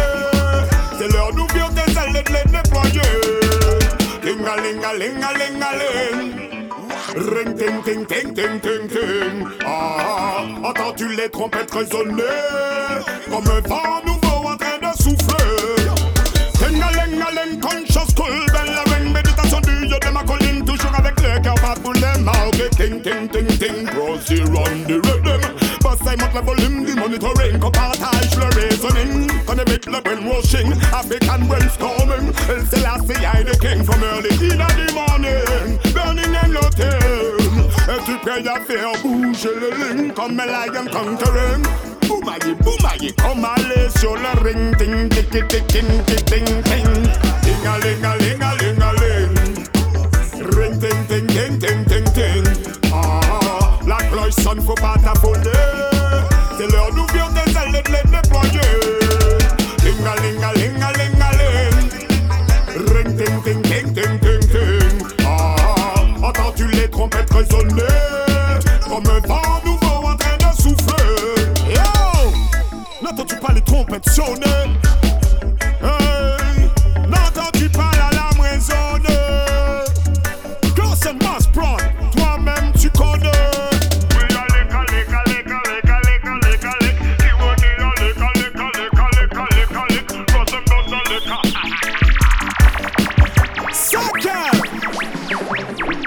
A 5.04 5.12
ling 5.12 5.22
a 5.22 5.32
ling 5.32 5.32
a 5.32 5.32
ling 5.38 5.62
a 5.62 5.70
ling. 5.78 6.70
Ring 7.34 7.58
ting 7.58 7.82
ting 7.82 8.04
ting 8.06 8.60
ting 8.60 8.88
ting. 8.88 9.46
Ah, 9.64 10.44
entends-tu 10.62 11.08
les 11.14 11.28
trompettes 11.28 11.70
résonner 11.70 12.22
comme 13.30 13.48
un 13.48 13.60
vent 13.68 14.00
nouveau 14.06 14.48
en 14.48 14.56
train 14.56 14.78
de 14.78 15.02
souffler. 15.02 15.34
Conscious 17.60 18.14
cool, 18.16 18.46
belle 18.52 18.78
ring, 18.86 19.12
méditation 19.12 19.60
dieu 19.60 19.98
de 19.98 20.10
ma 20.10 20.24
colline, 20.24 20.64
toujours 20.64 20.94
avec 20.96 21.20
le 21.20 21.40
cœur 21.40 21.54
them 21.54 22.28
out, 22.28 22.52
they 22.52 22.68
ting 22.70 23.00
ting 23.02 23.28
ting 23.28 23.46
ting. 23.58 23.86
Run 23.86 24.84
the 24.84 25.00
rhythm. 25.04 25.63
passai 25.96 26.16
mot 26.16 26.32
la 26.34 26.40
volum 26.40 26.84
du 26.84 26.94
monitoring 26.94 27.58
Qu'on 27.58 27.70
partage 27.70 28.36
le 28.36 28.46
raisonning 28.60 29.28
Qu'on 29.46 29.54
évite 29.54 29.86
le 29.86 30.00
brainwashing 30.00 30.72
African 30.92 31.44
brainstorming 31.46 32.32
Elle 32.48 32.64
c'est 32.70 32.82
la 32.82 32.96
I 32.96 33.44
the 33.44 33.58
king 33.58 33.84
From 33.84 34.02
early 34.02 34.30
in 34.30 34.58
the 34.58 34.92
morning. 34.92 35.78
Burning 35.94 36.34
and 36.42 36.52
looting 36.52 37.68
Et 37.88 38.04
tu 38.04 38.16
prêt 38.18 38.46
à 38.46 38.60
faire 38.60 38.92
bouger 39.02 39.54
le 39.60 39.70
ring 39.76 40.12
Comme 40.12 40.38
un 40.40 40.46
lion 40.46 40.84
conquering. 40.90 41.62
Boumaillé, 42.08 42.54
ah, 42.58 42.62
boumaillé, 42.62 43.14
ah, 43.18 43.22
comme 43.22 43.44
aller 43.44 43.88
sur 43.98 44.14
le 44.14 44.42
ring 44.42 44.76
Ting, 44.76 45.08
ting, 45.08 45.28
ting, 45.30 45.46
ting, 45.48 45.66
ting, 45.66 46.04
ting, 46.04 46.24
ting, 46.24 46.62
ting 46.62 47.02
Ting, 47.42 47.66
a 47.66 47.78
ling, 47.78 48.04
a 48.04 48.16
ling, 48.16 48.42
a 48.42 48.54
ling, 48.60 48.82
a 48.82 48.92
ling 49.00 49.64
Ring, 50.56 50.78
ting, 50.80 51.06
ting, 51.08 51.26
ting, 51.26 51.58
ting, 51.58 51.84
ting, 51.86 52.04
ting. 52.12 52.44
Ah, 52.92 53.20
la 53.86 53.96
cloche 53.96 54.34
sonne, 54.42 54.60
for 54.60 54.74
pas 54.74 54.96
taponner 55.02 55.73
persone 74.00 74.40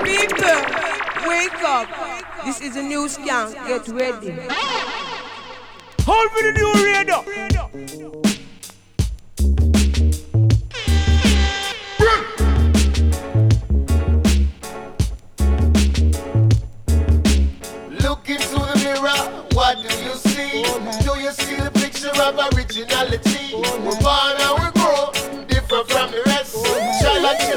People, 0.04 0.62
wake 1.26 1.64
up. 1.64 1.88
This 2.46 2.62
is 2.62 2.76
a 2.76 2.84
new 2.84 3.08
scan. 3.08 3.54
Get 3.68 3.88
ready. 3.90 4.32
Hold 6.02 6.32
for 6.32 6.44
the 6.44 6.54
new 6.56 6.74
radar. 6.86 7.57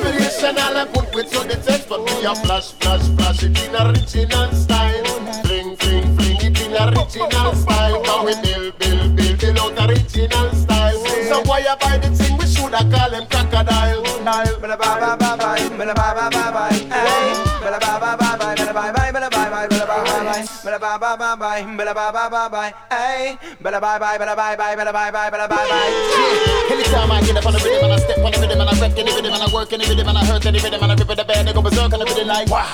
Tribulation, 0.00 0.56
all 0.58 0.76
I 0.76 0.84
put 0.86 1.14
with 1.14 1.30
to 1.32 1.40
the 1.46 1.56
test. 1.56 1.88
But 1.88 2.00
we 2.00 2.24
a 2.24 2.34
flash, 2.34 2.72
flash, 2.72 3.06
flash 3.16 3.42
it 3.42 3.58
in 3.60 3.74
original 3.76 4.50
style. 4.52 5.04
Fling, 5.44 5.76
fling, 5.76 6.16
fling 6.16 6.40
it 6.40 6.60
in 6.60 6.72
original 6.72 7.54
style. 7.54 8.02
Now 8.02 8.24
we 8.24 8.34
build, 8.40 8.78
build, 8.78 9.16
build, 9.16 9.40
build 9.40 9.58
out 9.58 9.90
original 9.90 10.50
style. 10.52 11.04
So 11.28 11.42
why 11.42 11.58
you 11.60 11.76
buy 11.80 11.98
the 11.98 12.08
thing? 12.16 12.38
We 12.38 12.46
shoulda 12.46 12.78
call 12.90 13.10
him 13.12 13.26
crocodile. 13.28 14.02
Dial, 14.24 14.58
blah, 14.60 14.76
blah, 14.76 14.98
blah, 14.98 15.16
blah, 15.16 15.36
blah, 15.36 15.94
blah, 15.94 16.30
blah, 16.30 16.39
Bye 20.70 20.78
bye 20.78 20.98
bye 20.98 21.16
bye 21.16 21.34
bye, 21.34 21.62
bye 21.64 21.92
bye 21.92 22.12
bye 22.12 22.48
bye 22.48 22.48
bye, 22.48 23.38
bye 23.60 23.80
bye 23.80 23.80
bye 23.80 23.98
bye 23.98 24.18
bala 24.18 24.36
bye 24.36 24.56
bye 24.56 24.76
bala 24.76 24.92
bye 24.92 25.10
bye 25.10 25.30
bala 25.30 25.48
bye 25.48 25.66
bye. 25.66 26.70
Anytime 26.70 27.10
I 27.10 27.20
get 27.26 27.36
up 27.36 27.46
on 27.46 27.54
the 27.54 27.58
rhythm 27.58 27.90
and 27.90 27.92
I 27.92 27.98
step 27.98 28.18
on 28.18 28.30
the 28.30 28.38
rhythm 28.38 28.60
and 28.60 28.70
I 28.70 28.80
wreck 28.80 28.96
any 28.96 29.12
rhythm 29.12 29.32
and 29.34 29.42
I 29.42 29.52
work 29.52 29.72
any 29.72 29.88
rhythm 29.88 30.06
and 30.06 30.16
I 30.18 30.24
hurt 30.24 30.46
any 30.46 30.60
rhythm 30.60 30.80
and 30.80 30.92
I 30.92 30.94
rip 30.94 31.10
it 31.10 31.16
the 31.16 31.24
band 31.24 31.48
and 31.48 31.56
go 31.56 31.62
berserk 31.62 31.92
on 31.92 31.98
the 31.98 32.04
rhythm 32.04 32.28
like 32.28 32.48
wah. 32.48 32.70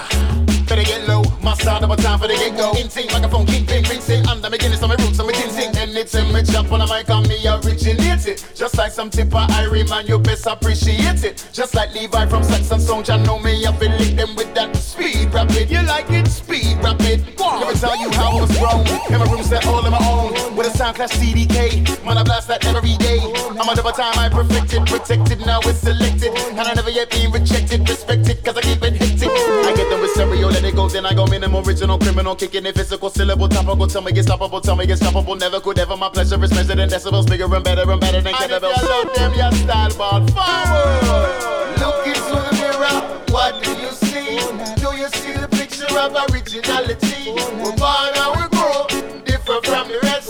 Better 0.69 0.83
get 0.83 1.09
low, 1.09 1.23
my 1.43 1.55
style 1.55 1.83
of 1.83 1.91
a 1.91 1.97
time 1.97 2.19
for 2.19 2.29
the 2.29 2.35
get 2.35 2.55
go. 2.55 2.77
In 2.77 2.91
sync, 2.91 3.13
microphone, 3.13 3.47
kingpin, 3.47 3.85
ring 3.85 4.01
sync. 4.01 4.29
I'm 4.29 4.43
the 4.43 4.49
McGinnis 4.49 4.83
on 4.83 4.91
my 4.91 4.97
roots, 4.97 5.19
I'm 5.19 5.29
a 5.29 5.33
ginseng. 5.33 5.75
Anytime 5.77 6.35
I 6.35 6.43
jump 6.43 6.73
on 6.73 6.81
the 6.81 6.87
mic, 6.87 7.09
I'm 7.09 7.23
me 7.23 7.39
originate 7.49 8.27
it. 8.27 8.45
Just 8.55 8.77
like 8.77 8.93
some 8.93 9.09
tipper, 9.09 9.47
I 9.49 9.65
man, 9.89 10.07
you 10.07 10.19
best 10.19 10.47
appreciate 10.47 11.25
it. 11.25 11.49
Just 11.53 11.75
like 11.75 11.95
Levi 11.95 12.27
from 12.27 12.43
Saxon 12.43 12.81
Sound, 12.81 13.09
you 13.09 13.17
know 13.25 13.39
me, 13.39 13.65
I 13.65 13.73
feel 13.73 13.89
been 13.89 13.99
lick 13.99 14.17
them 14.17 14.35
with 14.37 14.53
that 14.55 14.77
speed 14.77 15.33
rapid. 15.33 15.71
You 15.71 15.83
like 15.83 16.11
it, 16.11 16.27
speed 16.27 16.79
rapid. 16.83 17.36
Tell 17.81 17.97
you 18.01 18.11
how 18.13 18.39
I 18.39 18.41
was 18.41 18.59
grown. 18.59 18.87
In 19.13 19.19
my 19.19 19.31
room 19.31 19.43
set 19.43 19.67
all 19.67 19.85
on 19.85 19.91
my 19.91 19.99
own. 20.09 20.57
With 20.57 20.67
a 20.67 20.71
sound 20.71 20.97
class 20.97 21.13
CDK. 21.13 22.05
Man, 22.07 22.17
I 22.17 22.23
blast 22.23 22.49
that 22.49 22.65
every 22.65 22.97
day. 22.97 23.21
I'm 23.59 23.69
a 23.69 23.75
double 23.75 23.93
time, 23.93 24.17
I 24.19 24.29
perfected, 24.29 24.87
protected, 24.87 25.45
now 25.45 25.61
it's 25.65 25.81
selected. 25.81 26.33
And 26.57 26.61
I 26.61 26.73
never 26.73 26.89
yet 26.91 27.11
been 27.11 27.33
rejected, 27.33 27.89
respected, 27.89 28.43
cause 28.45 28.57
I 28.57 28.63
keep 28.63 28.83
it 28.83 28.95
hectic. 28.97 29.29
I 29.29 29.75
get 29.77 29.91
them 29.91 30.01
with 30.01 30.13
stereo, 30.13 30.49
let 30.49 30.65
it 30.65 30.75
go, 30.75 30.89
then 30.89 31.05
I 31.05 31.13
go 31.15 31.27
minimum 31.27 31.65
original 31.67 31.99
criminal, 31.99 32.35
kicking 32.35 32.65
it 32.65 32.75
physical 32.75 33.11
syllable, 33.11 33.49
topical, 33.49 33.87
tell 33.87 34.03
me 34.03 34.13
get 34.13 34.27
stoppable, 34.27 34.63
tell 34.63 34.77
me 34.77 34.87
get 34.87 34.99
stoppable, 34.99 35.39
never 35.39 35.61
could 35.61 35.79
ever. 35.79 35.97
My 35.97 36.09
pleasure 36.09 36.43
is 36.43 36.51
measured 36.53 36.79
in 36.79 36.89
decibels, 36.89 37.29
bigger 37.29 37.53
and 37.53 37.65
better 37.65 37.91
and 37.91 38.01
better 38.01 38.21
than 38.21 38.35
kettlebells. 38.35 38.73
I 38.77 39.03
love 39.03 39.15
them, 39.15 39.35
your 39.35 39.53
style 39.53 39.95
ball 39.99 40.27
forward. 40.29 41.81
Look 41.81 42.07
into 42.07 42.37
the 42.41 42.53
mirror, 42.61 42.97
what 43.33 43.63
do 43.63 43.73
you 43.73 43.91
see? 43.91 44.39
Do 44.81 44.97
you 44.97 45.09
see 45.09 45.33
the 45.33 45.49
of 45.97 46.15
originality? 46.31 47.33
We're 47.61 47.77
born 47.77 48.13
and 48.15 48.33
we 48.37 48.45
grow, 48.53 48.87
different 49.25 49.67
from 49.67 49.89
the 49.89 49.99
rest. 50.03 50.29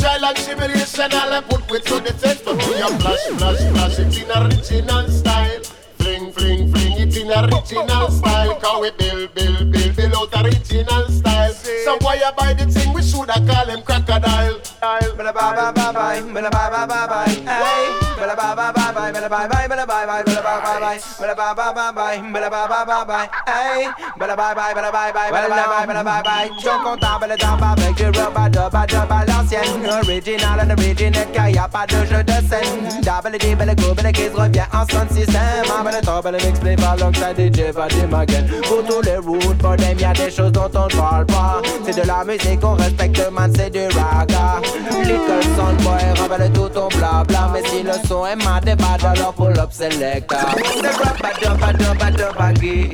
Child 0.00 0.24
and 0.24 0.36
tribulation, 0.36 1.12
all 1.12 1.32
I 1.32 1.40
put 1.40 1.70
with 1.70 1.84
to 1.84 2.00
the 2.00 2.12
test, 2.12 2.44
but 2.44 2.56
we 2.56 2.80
are 2.80 2.90
flash, 3.00 3.26
flash, 3.38 3.60
flash 3.72 3.98
it 3.98 4.16
in 4.22 4.30
original 4.30 5.08
style. 5.08 5.62
Fling, 5.98 6.32
fling, 6.32 6.70
fling 6.72 6.98
it 7.00 7.16
in 7.16 7.30
original 7.30 8.10
style. 8.10 8.54
Cause 8.60 8.80
we 8.80 8.90
build, 8.92 9.34
build, 9.34 9.72
build, 9.72 9.96
build 9.96 10.14
out 10.14 10.44
original 10.44 11.08
style. 11.08 11.52
So 11.52 11.98
why 12.00 12.14
you 12.14 12.30
buy 12.36 12.54
the 12.54 12.66
thing? 12.70 12.92
We 12.94 13.02
shoulda 13.02 13.34
call 13.46 13.66
him 13.66 13.82
crocodile. 13.82 14.60
Blah, 14.80 15.32
blah, 15.32 15.32
blah, 15.32 15.72
blah, 15.72 15.92
blah, 15.92 16.22
blah, 16.22 16.86
blah, 16.86 16.86
blah, 16.86 18.17
Je 18.18 18.24
avec 18.24 18.38
Original 30.08 30.60
and 30.60 30.72
original 30.72 31.26
car 31.32 31.48
y'a 31.48 31.68
pas 31.68 31.86
de 31.86 32.04
jeu 32.04 32.22
de 32.22 32.32
scène 32.48 32.88
Double 33.02 33.38
D, 33.38 33.54
belle 33.54 33.74
go, 33.76 33.94
belle 33.94 34.12
case 34.12 34.34
revient 34.34 34.66
en 34.72 34.86
sound 34.86 35.10
system 35.10 35.64
Belle 35.84 36.00
top, 36.02 36.24
belle 36.24 36.36
mix, 36.44 36.58
play 36.58 36.76
alongside 36.82 37.36
DJ 37.36 37.72
Vadim 37.72 38.12
again 38.14 38.46
Pour 38.64 38.84
tous 38.84 39.02
les 39.02 39.16
routes, 39.16 39.58
pour 39.58 39.76
them 39.76 39.98
y'a 39.98 40.12
des 40.12 40.30
choses 40.30 40.52
dont 40.52 40.70
on 40.74 40.88
parle 40.96 41.26
pas 41.26 41.60
C'est 41.84 41.96
de 41.96 42.02
la 42.06 42.24
musique 42.24 42.60
qu'on 42.60 42.74
respecte 42.74 43.30
man, 43.30 43.52
c'est 43.56 43.70
du 43.70 43.86
raga 43.86 44.60
Little 45.02 45.42
son 45.56 45.74
boy, 45.82 46.20
rappelle 46.20 46.52
tout 46.52 46.68
ton 46.68 46.88
blabla 46.88 47.50
Mais 47.52 47.62
si 47.68 47.82
le 47.82 47.92
so 48.08 48.24
I'm 48.24 48.38
mad 48.38 48.66
about 48.66 49.04
a 49.04 49.32
pull 49.32 49.60
up 49.60 49.72
selector. 49.72 50.36
The 50.36 50.96
rap 50.98 51.22
à 51.22 51.32
dub 51.38 51.62
à 51.62 51.72
dub 51.74 52.02
à 52.02 52.10
dub 52.10 52.40
again. 52.40 52.90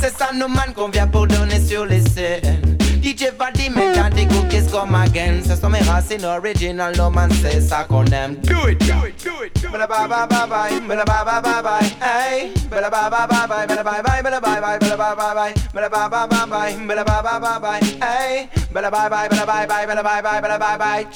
C'est 0.00 0.18
man 0.32 0.74
qu'on 0.74 0.88
vient 0.88 1.06
pour 1.06 1.26
donner 1.28 1.60
sur 1.60 1.86
les 1.86 2.00
scènes. 2.00 2.76
DJ 3.00 3.30
Vadim 3.38 3.76
et 3.78 3.92
Tandy 3.94 4.26
Cookies 4.26 4.68
come 4.72 4.96
again. 4.96 5.40
C'est 5.44 5.60
son 5.60 5.70
mes 5.70 5.78
racines 5.80 6.24
original, 6.24 6.92
no 6.96 7.08
man 7.08 7.30
c'est 7.40 7.60
ça 7.60 7.84
qu'on 7.88 8.04
aime. 8.06 8.34
Do 8.42 8.68
it, 8.68 8.80
do 8.80 9.06
it, 9.06 9.24
do 9.24 9.44
it. 9.44 9.70
Bada 9.70 9.86
ba 9.86 10.08
ba 10.08 10.26
ba 10.26 10.46
ba, 10.46 10.66
bada 10.88 11.04
ba 11.04 11.24
ba 11.24 11.40
ba 11.40 11.62
ba, 11.62 11.78
hey. 12.00 12.52
Bada 12.68 12.90
ba 12.90 13.08
ba 13.08 13.26
ba 13.28 13.46
ba, 13.46 13.66
bada 13.66 13.84
ba 13.84 14.02
ba, 14.02 14.22
bada 14.22 14.40
ba 14.40 14.60
ba, 14.60 14.78
bada 14.78 14.96
ba 14.96 15.14
ba 15.14 15.34
ba, 15.34 15.52
bada 15.72 15.88
ba 15.88 16.08
ba 16.08 16.26
ba 16.26 16.46
ba, 16.46 16.70
bada 16.88 17.04
ba 17.04 17.22
ba 17.22 17.38
ba 17.38 17.60
ba, 17.60 17.72
hey. 18.02 18.48
Bella 18.70 18.90
bye 18.90 19.08
bye, 19.08 19.28
bella 19.28 19.46
bye 19.46 19.66
bye, 19.66 19.86
bella 19.86 20.02
bye 20.02 20.20
bye, 20.20 20.40
bella 20.40 20.58
bye 20.58 20.76
bye. 20.76 21.06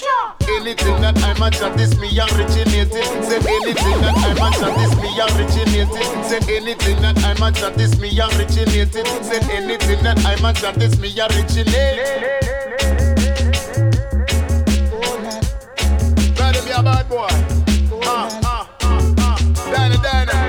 Anything 0.48 1.00
that 1.02 1.22
I 1.22 1.38
match 1.38 1.60
at 1.60 1.76
this, 1.76 1.94
me 1.98 2.08
originate 2.18 2.88
it. 2.92 3.04
Say 3.24 3.36
anything 3.36 4.00
that 4.00 4.16
I 4.16 4.32
match 4.40 4.62
at 4.62 4.74
this, 4.74 4.96
me 4.96 5.10
originate 5.20 5.88
it. 5.92 6.24
Say 6.24 6.56
anything 6.56 7.02
that 7.02 7.22
I 7.22 7.34
match 7.38 7.62
at 7.62 7.74
this, 7.76 7.98
me 8.00 8.08
originate 8.18 8.96
it. 8.96 9.06
Say 9.24 9.40
anything 9.54 10.02
that 10.02 10.24
I 10.24 10.40
match 10.40 10.64
at 10.64 10.76
this, 10.76 10.98
me 10.98 11.08
originate. 11.20 12.32
Brother, 16.34 16.62
me 16.64 16.70
a 16.72 16.82
bad 16.82 17.08
boy. 17.08 17.28
Ah 18.04 18.40
ah 18.44 18.70
ah 18.80 19.14
ah. 19.18 19.36
Dana, 19.70 19.96
Dana. 20.02 20.41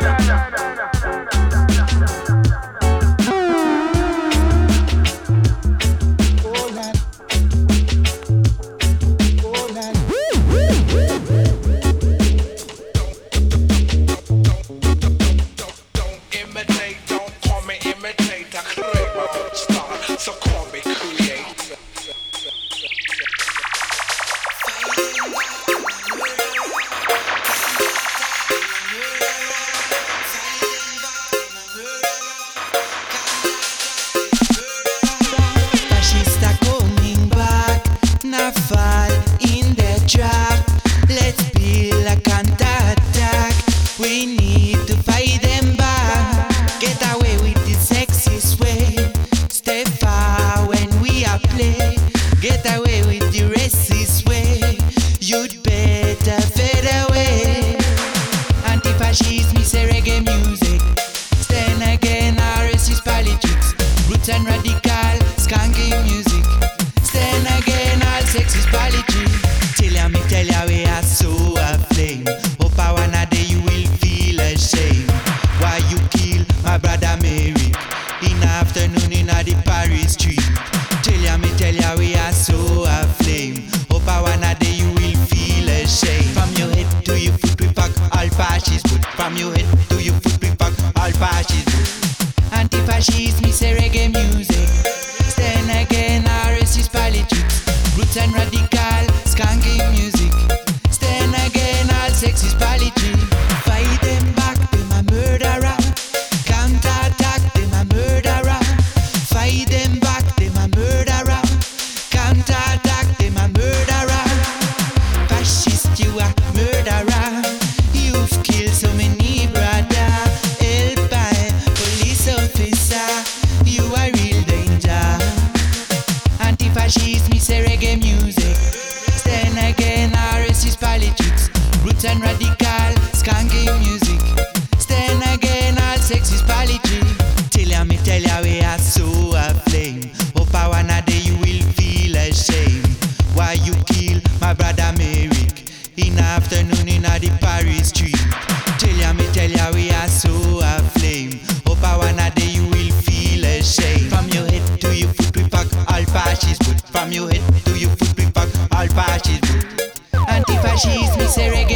cheese, 160.83 161.17
me 161.17 161.27
say 161.27 161.49
reggae. 161.49 161.72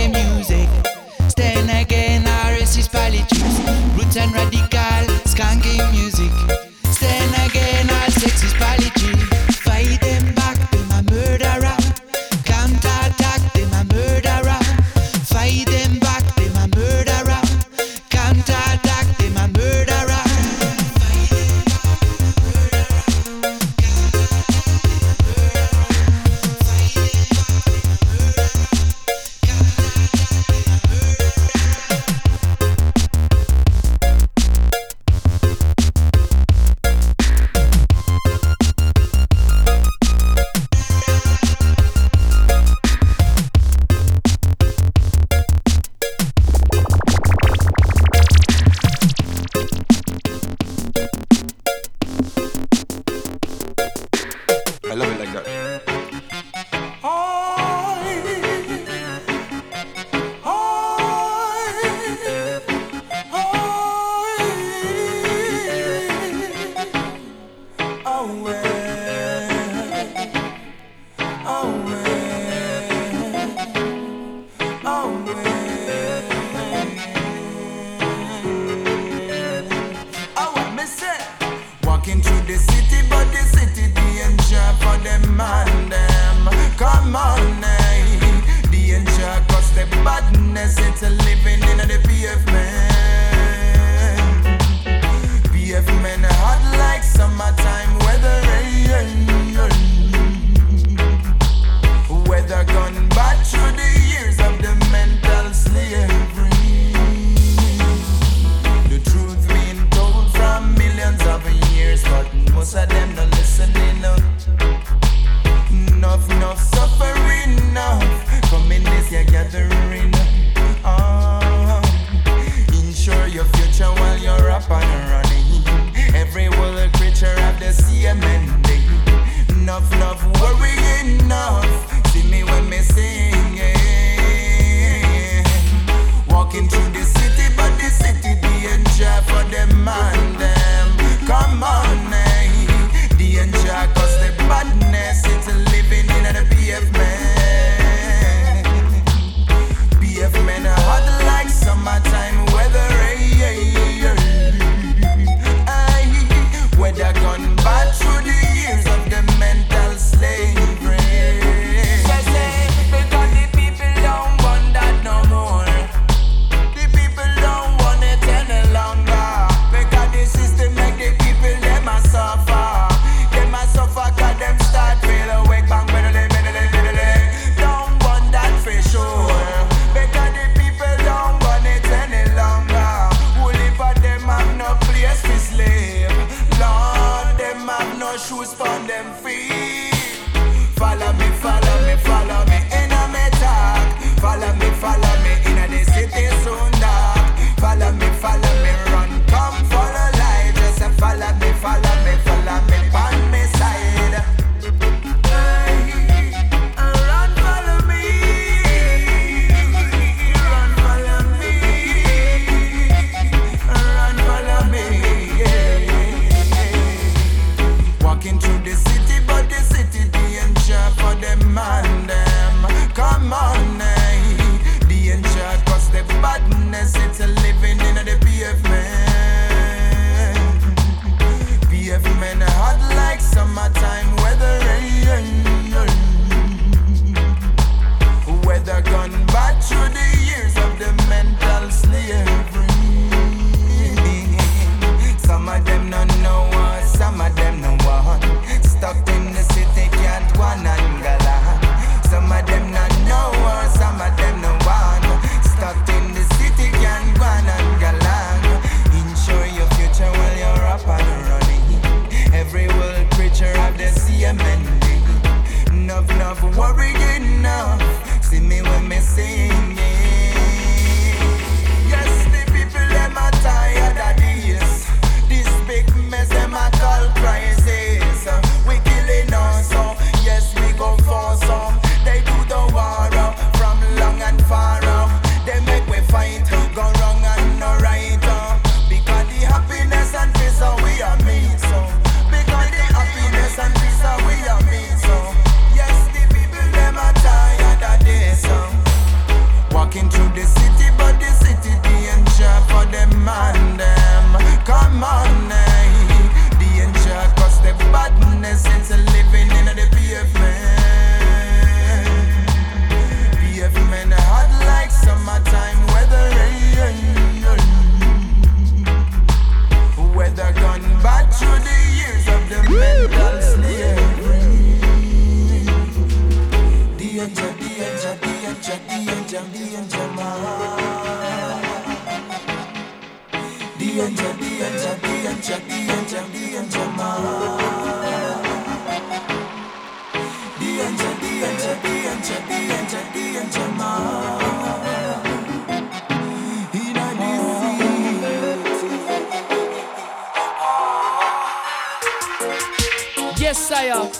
Yes, 353.48 353.70
sire. 353.70 354.12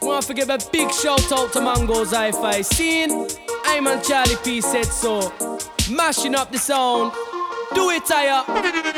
Want 0.00 0.24
to 0.26 0.34
give 0.34 0.50
a 0.50 0.58
big 0.70 0.92
shout 0.92 1.32
out 1.32 1.52
to 1.52 1.60
Mungo's 1.60 2.12
Hi-Fi 2.12 2.60
scene. 2.62 3.26
I'm 3.64 3.88
on 3.88 4.00
Charlie 4.04 4.36
P 4.44 4.60
said 4.60 4.86
so. 4.86 5.32
Mashing 5.90 6.36
up 6.36 6.52
the 6.52 6.58
sound. 6.58 7.12
Do 7.74 7.90
it, 7.90 8.06
tire. 8.06 8.44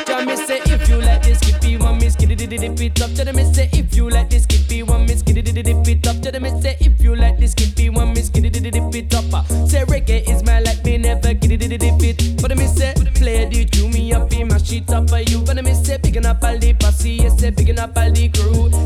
Jam 0.05 0.27
me 0.27 0.37
say 0.37 0.61
if 0.67 0.87
you 0.87 0.99
like 0.99 1.23
this, 1.23 1.41
keep 1.41 1.65
it 1.65 1.81
one 1.81 1.97
miss, 1.97 2.15
get 2.15 2.31
it, 2.31 2.37
dip 2.37 2.79
it 2.79 3.01
up. 3.01 3.11
Tell 3.15 3.33
me 3.33 3.43
say 3.55 3.71
if 3.73 3.97
you 3.97 4.11
like 4.11 4.29
this, 4.29 4.45
keep 4.45 4.71
it 4.71 4.83
one 4.83 5.07
miss, 5.07 5.23
get 5.23 5.39
it, 5.39 5.47
dip 5.47 5.89
it 5.89 6.07
up. 6.07 6.21
Tell 6.21 6.39
me 6.39 6.61
say 6.61 6.77
if 6.79 7.01
you 7.01 7.17
like 7.17 7.39
this, 7.39 7.55
keep 7.55 7.81
it 7.81 7.89
one 7.89 8.13
miss, 8.13 8.29
get 8.29 8.45
it, 8.45 8.63
dip 8.63 8.95
it 8.95 9.15
up. 9.15 9.25
Uh, 9.33 9.43
Say 9.67 9.85
reggae 9.85 10.29
is 10.29 10.45
my 10.45 10.61
life, 10.61 10.85
me 10.85 10.99
never 10.99 11.33
get 11.33 11.53
it, 11.53 11.81
dip 11.81 12.03
it. 12.03 12.43
But 12.43 12.55
me 12.55 12.67
say 12.67 12.93
play 13.15 13.47
the 13.47 13.65
tune 13.65 13.93
me 13.93 14.13
up, 14.13 14.31
in 14.35 14.49
my 14.49 14.59
shit 14.59 14.91
up 14.91 15.09
for 15.09 15.21
you. 15.21 15.41
But 15.41 15.65
me 15.65 15.73
say 15.73 15.97
picking 15.97 16.27
up 16.27 16.45
all 16.45 16.59
the 16.59 16.75
posse, 16.75 17.13
yes, 17.13 17.41
say 17.41 17.51
picking 17.51 17.79
up 17.79 17.97
all 17.97 18.13
the 18.13 18.29
crew. 18.29 18.80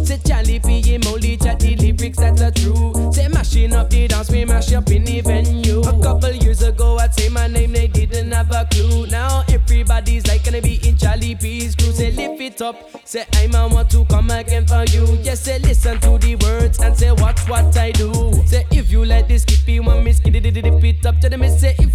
Up, 12.64 12.76
say 13.06 13.24
I'm 13.34 13.54
a 13.54 13.68
want 13.68 13.90
to 13.90 14.04
come 14.06 14.30
again 14.30 14.66
for 14.66 14.84
you. 14.84 15.18
Yes, 15.22 15.42
say 15.42 15.58
listen 15.58 16.00
to 16.00 16.18
the 16.18 16.36
words 16.36 16.80
and 16.80 16.96
say 16.96 17.12
watch 17.12 17.38
what 17.48 17.76
I 17.76 17.92
do. 17.92 18.32
Say 18.46 18.66
if 18.70 18.90
you 18.90 19.04
let 19.04 19.28
this 19.28 19.44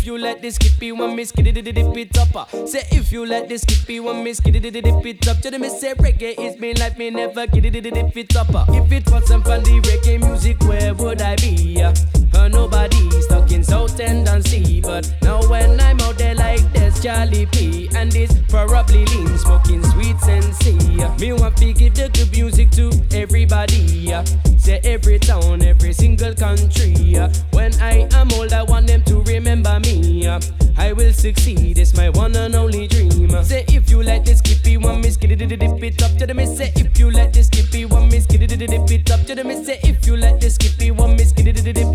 you 0.09 0.17
let 0.17 0.41
this 0.41 0.57
it 0.81 0.91
one 0.93 1.15
miss, 1.15 1.31
get 1.31 1.45
it, 1.45 1.61
dip 1.63 1.95
it 1.95 2.17
up. 2.17 2.35
Uh, 2.35 2.65
Say 2.65 2.81
if 2.91 3.11
you 3.11 3.27
let 3.27 3.47
this 3.47 3.63
it 3.87 3.99
one 3.99 4.23
miss, 4.23 4.39
get 4.39 4.55
it, 4.55 4.61
dip 4.73 5.05
it 5.05 5.27
up. 5.27 5.37
Tell 5.39 5.59
me 5.59 5.69
say 5.69 5.93
reggae 5.93 6.33
is 6.39 6.59
me 6.59 6.73
life, 6.73 6.97
me 6.97 7.11
never 7.11 7.45
get 7.45 7.63
it, 7.63 7.83
dip 7.83 8.17
it 8.17 8.35
up. 8.35 8.49
Uh, 8.55 8.65
If 8.69 8.91
it 8.91 9.11
wasn't 9.11 9.43
for 9.43 9.59
the 9.59 9.79
reggae 9.87 10.19
music, 10.19 10.59
where 10.63 10.95
would 10.95 11.21
I 11.21 11.35
be? 11.35 11.79
Uh, 11.83 11.93
uh, 12.33 12.47
nobody 12.47 13.21
stuck 13.21 13.51
in 13.51 13.63
Southend-on-Sea, 13.63 14.81
but 14.81 15.13
now 15.21 15.41
when 15.47 15.79
I'm 15.79 15.99
out 16.01 16.17
there 16.17 16.33
like 16.33 16.63
this, 16.73 17.03
Charlie 17.03 17.45
P 17.45 17.87
and 17.95 18.11
this 18.11 18.33
probably 18.49 19.05
lean 19.05 19.37
smoking 19.37 19.83
sweet 19.91 20.19
sensei. 20.21 20.73
Me 21.19 21.33
want 21.33 21.55
to 21.57 21.71
give 21.73 21.93
the 21.93 22.09
good 22.09 22.31
music 22.31 22.71
to 22.71 22.89
everybody. 23.15 24.11
uh, 24.11 24.23
Say 24.57 24.79
every 24.83 25.19
town, 25.19 25.61
every 25.63 25.93
single 25.93 26.33
country. 26.33 27.15
uh, 27.17 27.29
When 27.51 27.73
I 27.81 28.07
am 28.13 28.31
old, 28.33 28.53
I 28.53 28.63
want 28.63 28.87
them 28.87 29.03
to 29.05 29.21
remember 29.49 29.79
me. 29.79 30.27
I 30.77 30.93
will 30.93 31.11
succeed, 31.11 31.77
it's 31.79 31.97
my 31.97 32.09
one 32.09 32.35
and 32.35 32.55
only 32.55 32.87
dream. 32.87 33.29
Say 33.43 33.65
if 33.67 33.89
you 33.89 34.03
let 34.03 34.23
this 34.23 34.41
it 34.45 34.77
one 34.77 35.01
miss, 35.01 35.17
it, 35.17 35.35
dip 35.37 35.51
it 35.51 36.03
up 36.03 36.17
to 36.17 36.27
the 36.27 36.33
miss. 36.33 36.57
Say 36.57 36.71
if 36.75 36.99
you 36.99 37.09
let 37.11 37.33
this 37.33 37.49
it 37.51 37.89
one 37.89 38.09
miss, 38.09 38.25
it, 38.29 38.47
dip 38.47 38.61
it 38.61 39.11
up 39.11 39.25
to 39.25 39.35
the 39.35 39.43
miss. 39.43 39.65
Say 39.65 39.79
if 39.83 40.05
you 40.05 40.17
let 40.17 40.39
this 40.39 40.57
it 40.57 40.91
one 40.91 41.15
miss, 41.15 41.33
it, 41.33 41.73
dip 41.73 41.88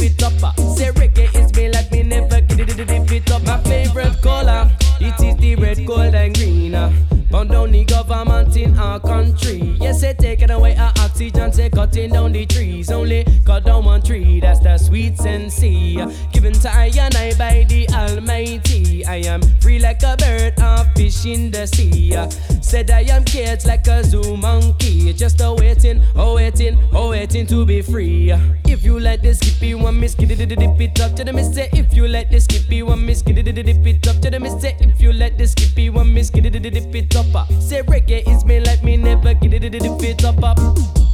say 11.65 11.71
cutting 11.71 12.12
down 12.12 12.33
the 12.33 12.47
trees. 12.47 12.91
Only 12.91 13.25
cut 13.45 13.65
down 13.65 13.85
one 13.85 14.03
tree, 14.03 14.41
that's 14.41 14.61
the 14.61 14.77
sweet 14.79 15.19
sensei. 15.19 15.95
Given 16.33 16.53
to 16.53 16.71
I 16.71 16.91
and 16.99 17.15
I 17.17 17.35
by 17.37 17.65
the 17.69 17.89
Almighty. 17.91 19.05
I 19.07 19.17
am 19.27 19.41
free 19.61 19.79
like 19.79 20.03
a 20.03 20.17
bird, 20.17 20.55
a 20.59 20.85
fish 20.95 21.27
in 21.27 21.51
the 21.51 21.67
sea. 21.67 22.12
Said 22.61 22.91
I 22.91 23.03
am 23.03 23.25
caged 23.25 23.67
like 23.67 23.87
a 23.87 24.05
zoo 24.05 24.37
monkey. 24.37 25.12
Just 25.12 25.41
a 25.41 25.53
waiting, 25.53 26.03
oh 26.17 26.37
waiting, 26.37 26.79
oh 26.93 27.11
waiting 27.11 27.47
to 27.47 27.65
be 27.65 27.83
free. 27.83 28.33
If 28.65 28.85
you 28.85 28.99
let 28.99 29.23
this 29.23 29.39
skippy 29.39 29.75
one 29.75 30.01
miss, 30.01 30.15
it, 30.15 30.29
dip 30.29 30.81
it 30.81 31.01
up 31.01 31.15
to 31.17 31.25
the 31.25 31.33
miss. 31.33 31.57
If 31.57 31.95
you 31.95 32.09
let 32.09 32.31
this 32.31 32.45
skippy 32.45 32.83
one 32.83 33.05
miss, 33.07 33.23
it, 33.27 33.35
dip 33.35 33.87
it 33.87 34.09
up 34.09 34.21
to 34.23 34.31
the 34.31 34.41
miss. 34.41 34.62
If 34.65 35.01
you 35.01 35.12
let 35.12 35.39
this 35.39 35.53
skippy 35.53 35.91
one 35.91 36.12
miss, 36.12 36.31
it, 36.31 36.43
dip 36.43 36.95
it 36.95 37.17
up. 37.17 37.49
Say 37.61 37.83
reggae 37.83 38.27
is 38.29 38.45
me 38.45 38.61
like 38.61 38.83
me 38.83 38.97
never 38.97 39.35
get 39.35 39.55
it, 39.55 39.71
dip 39.71 40.03
it 40.03 40.25
up. 40.25 40.43
up. 40.43 41.14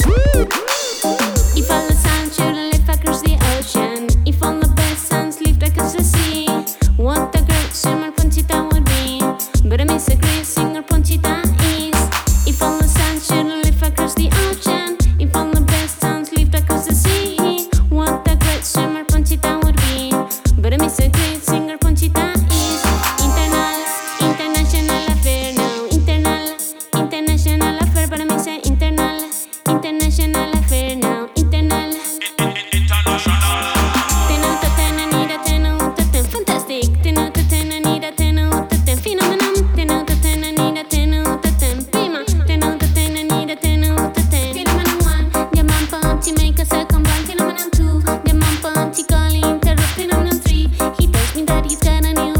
tells 51.69 52.01
me 52.01 52.13
that 52.13 52.30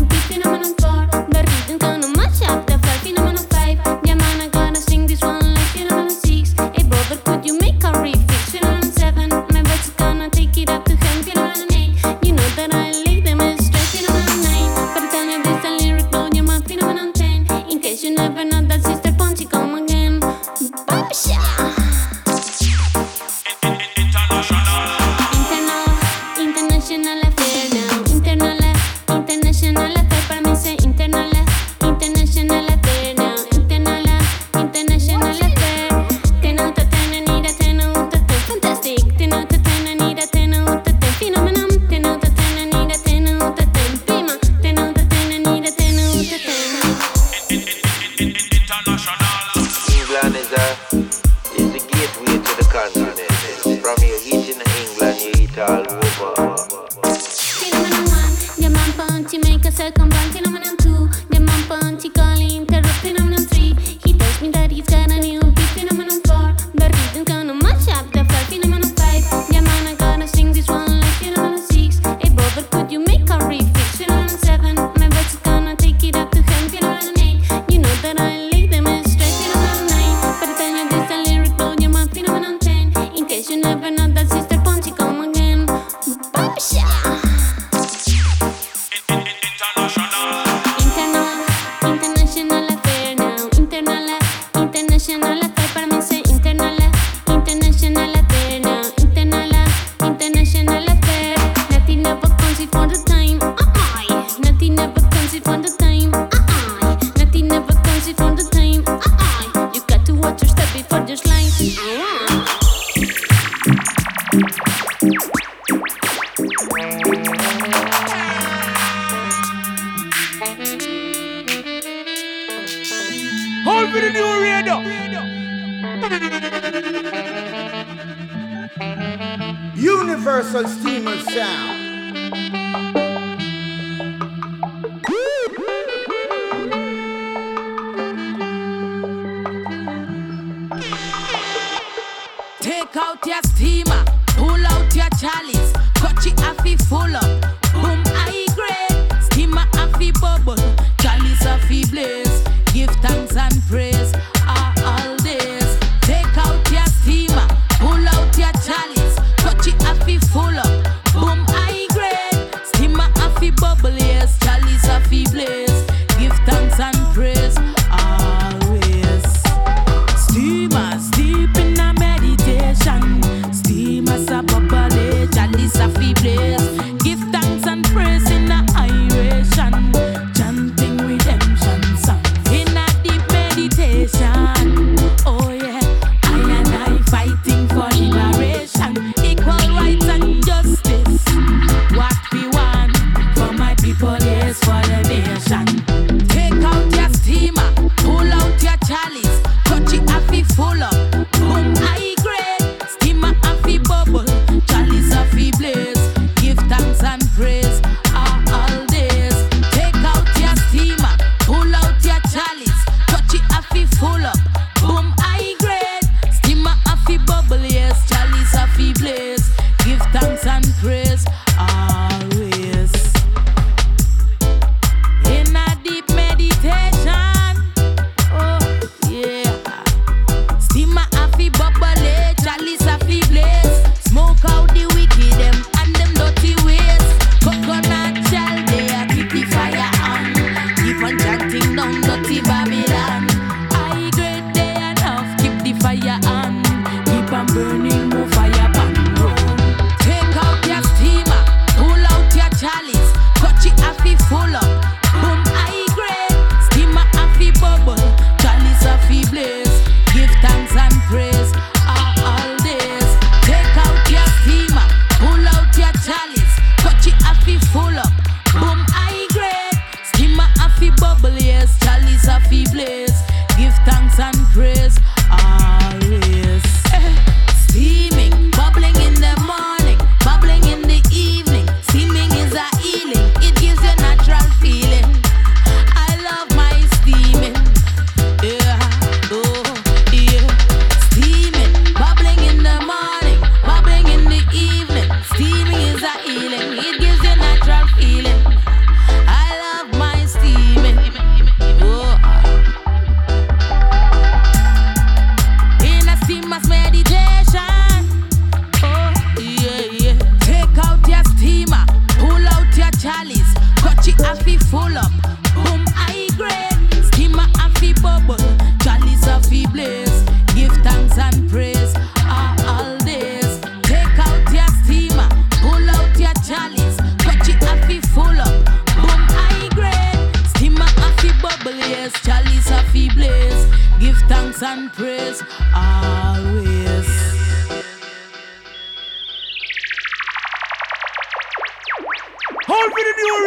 me 343.05 343.11
the 343.17 343.23
new 343.23 343.37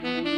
radio. 0.00 0.31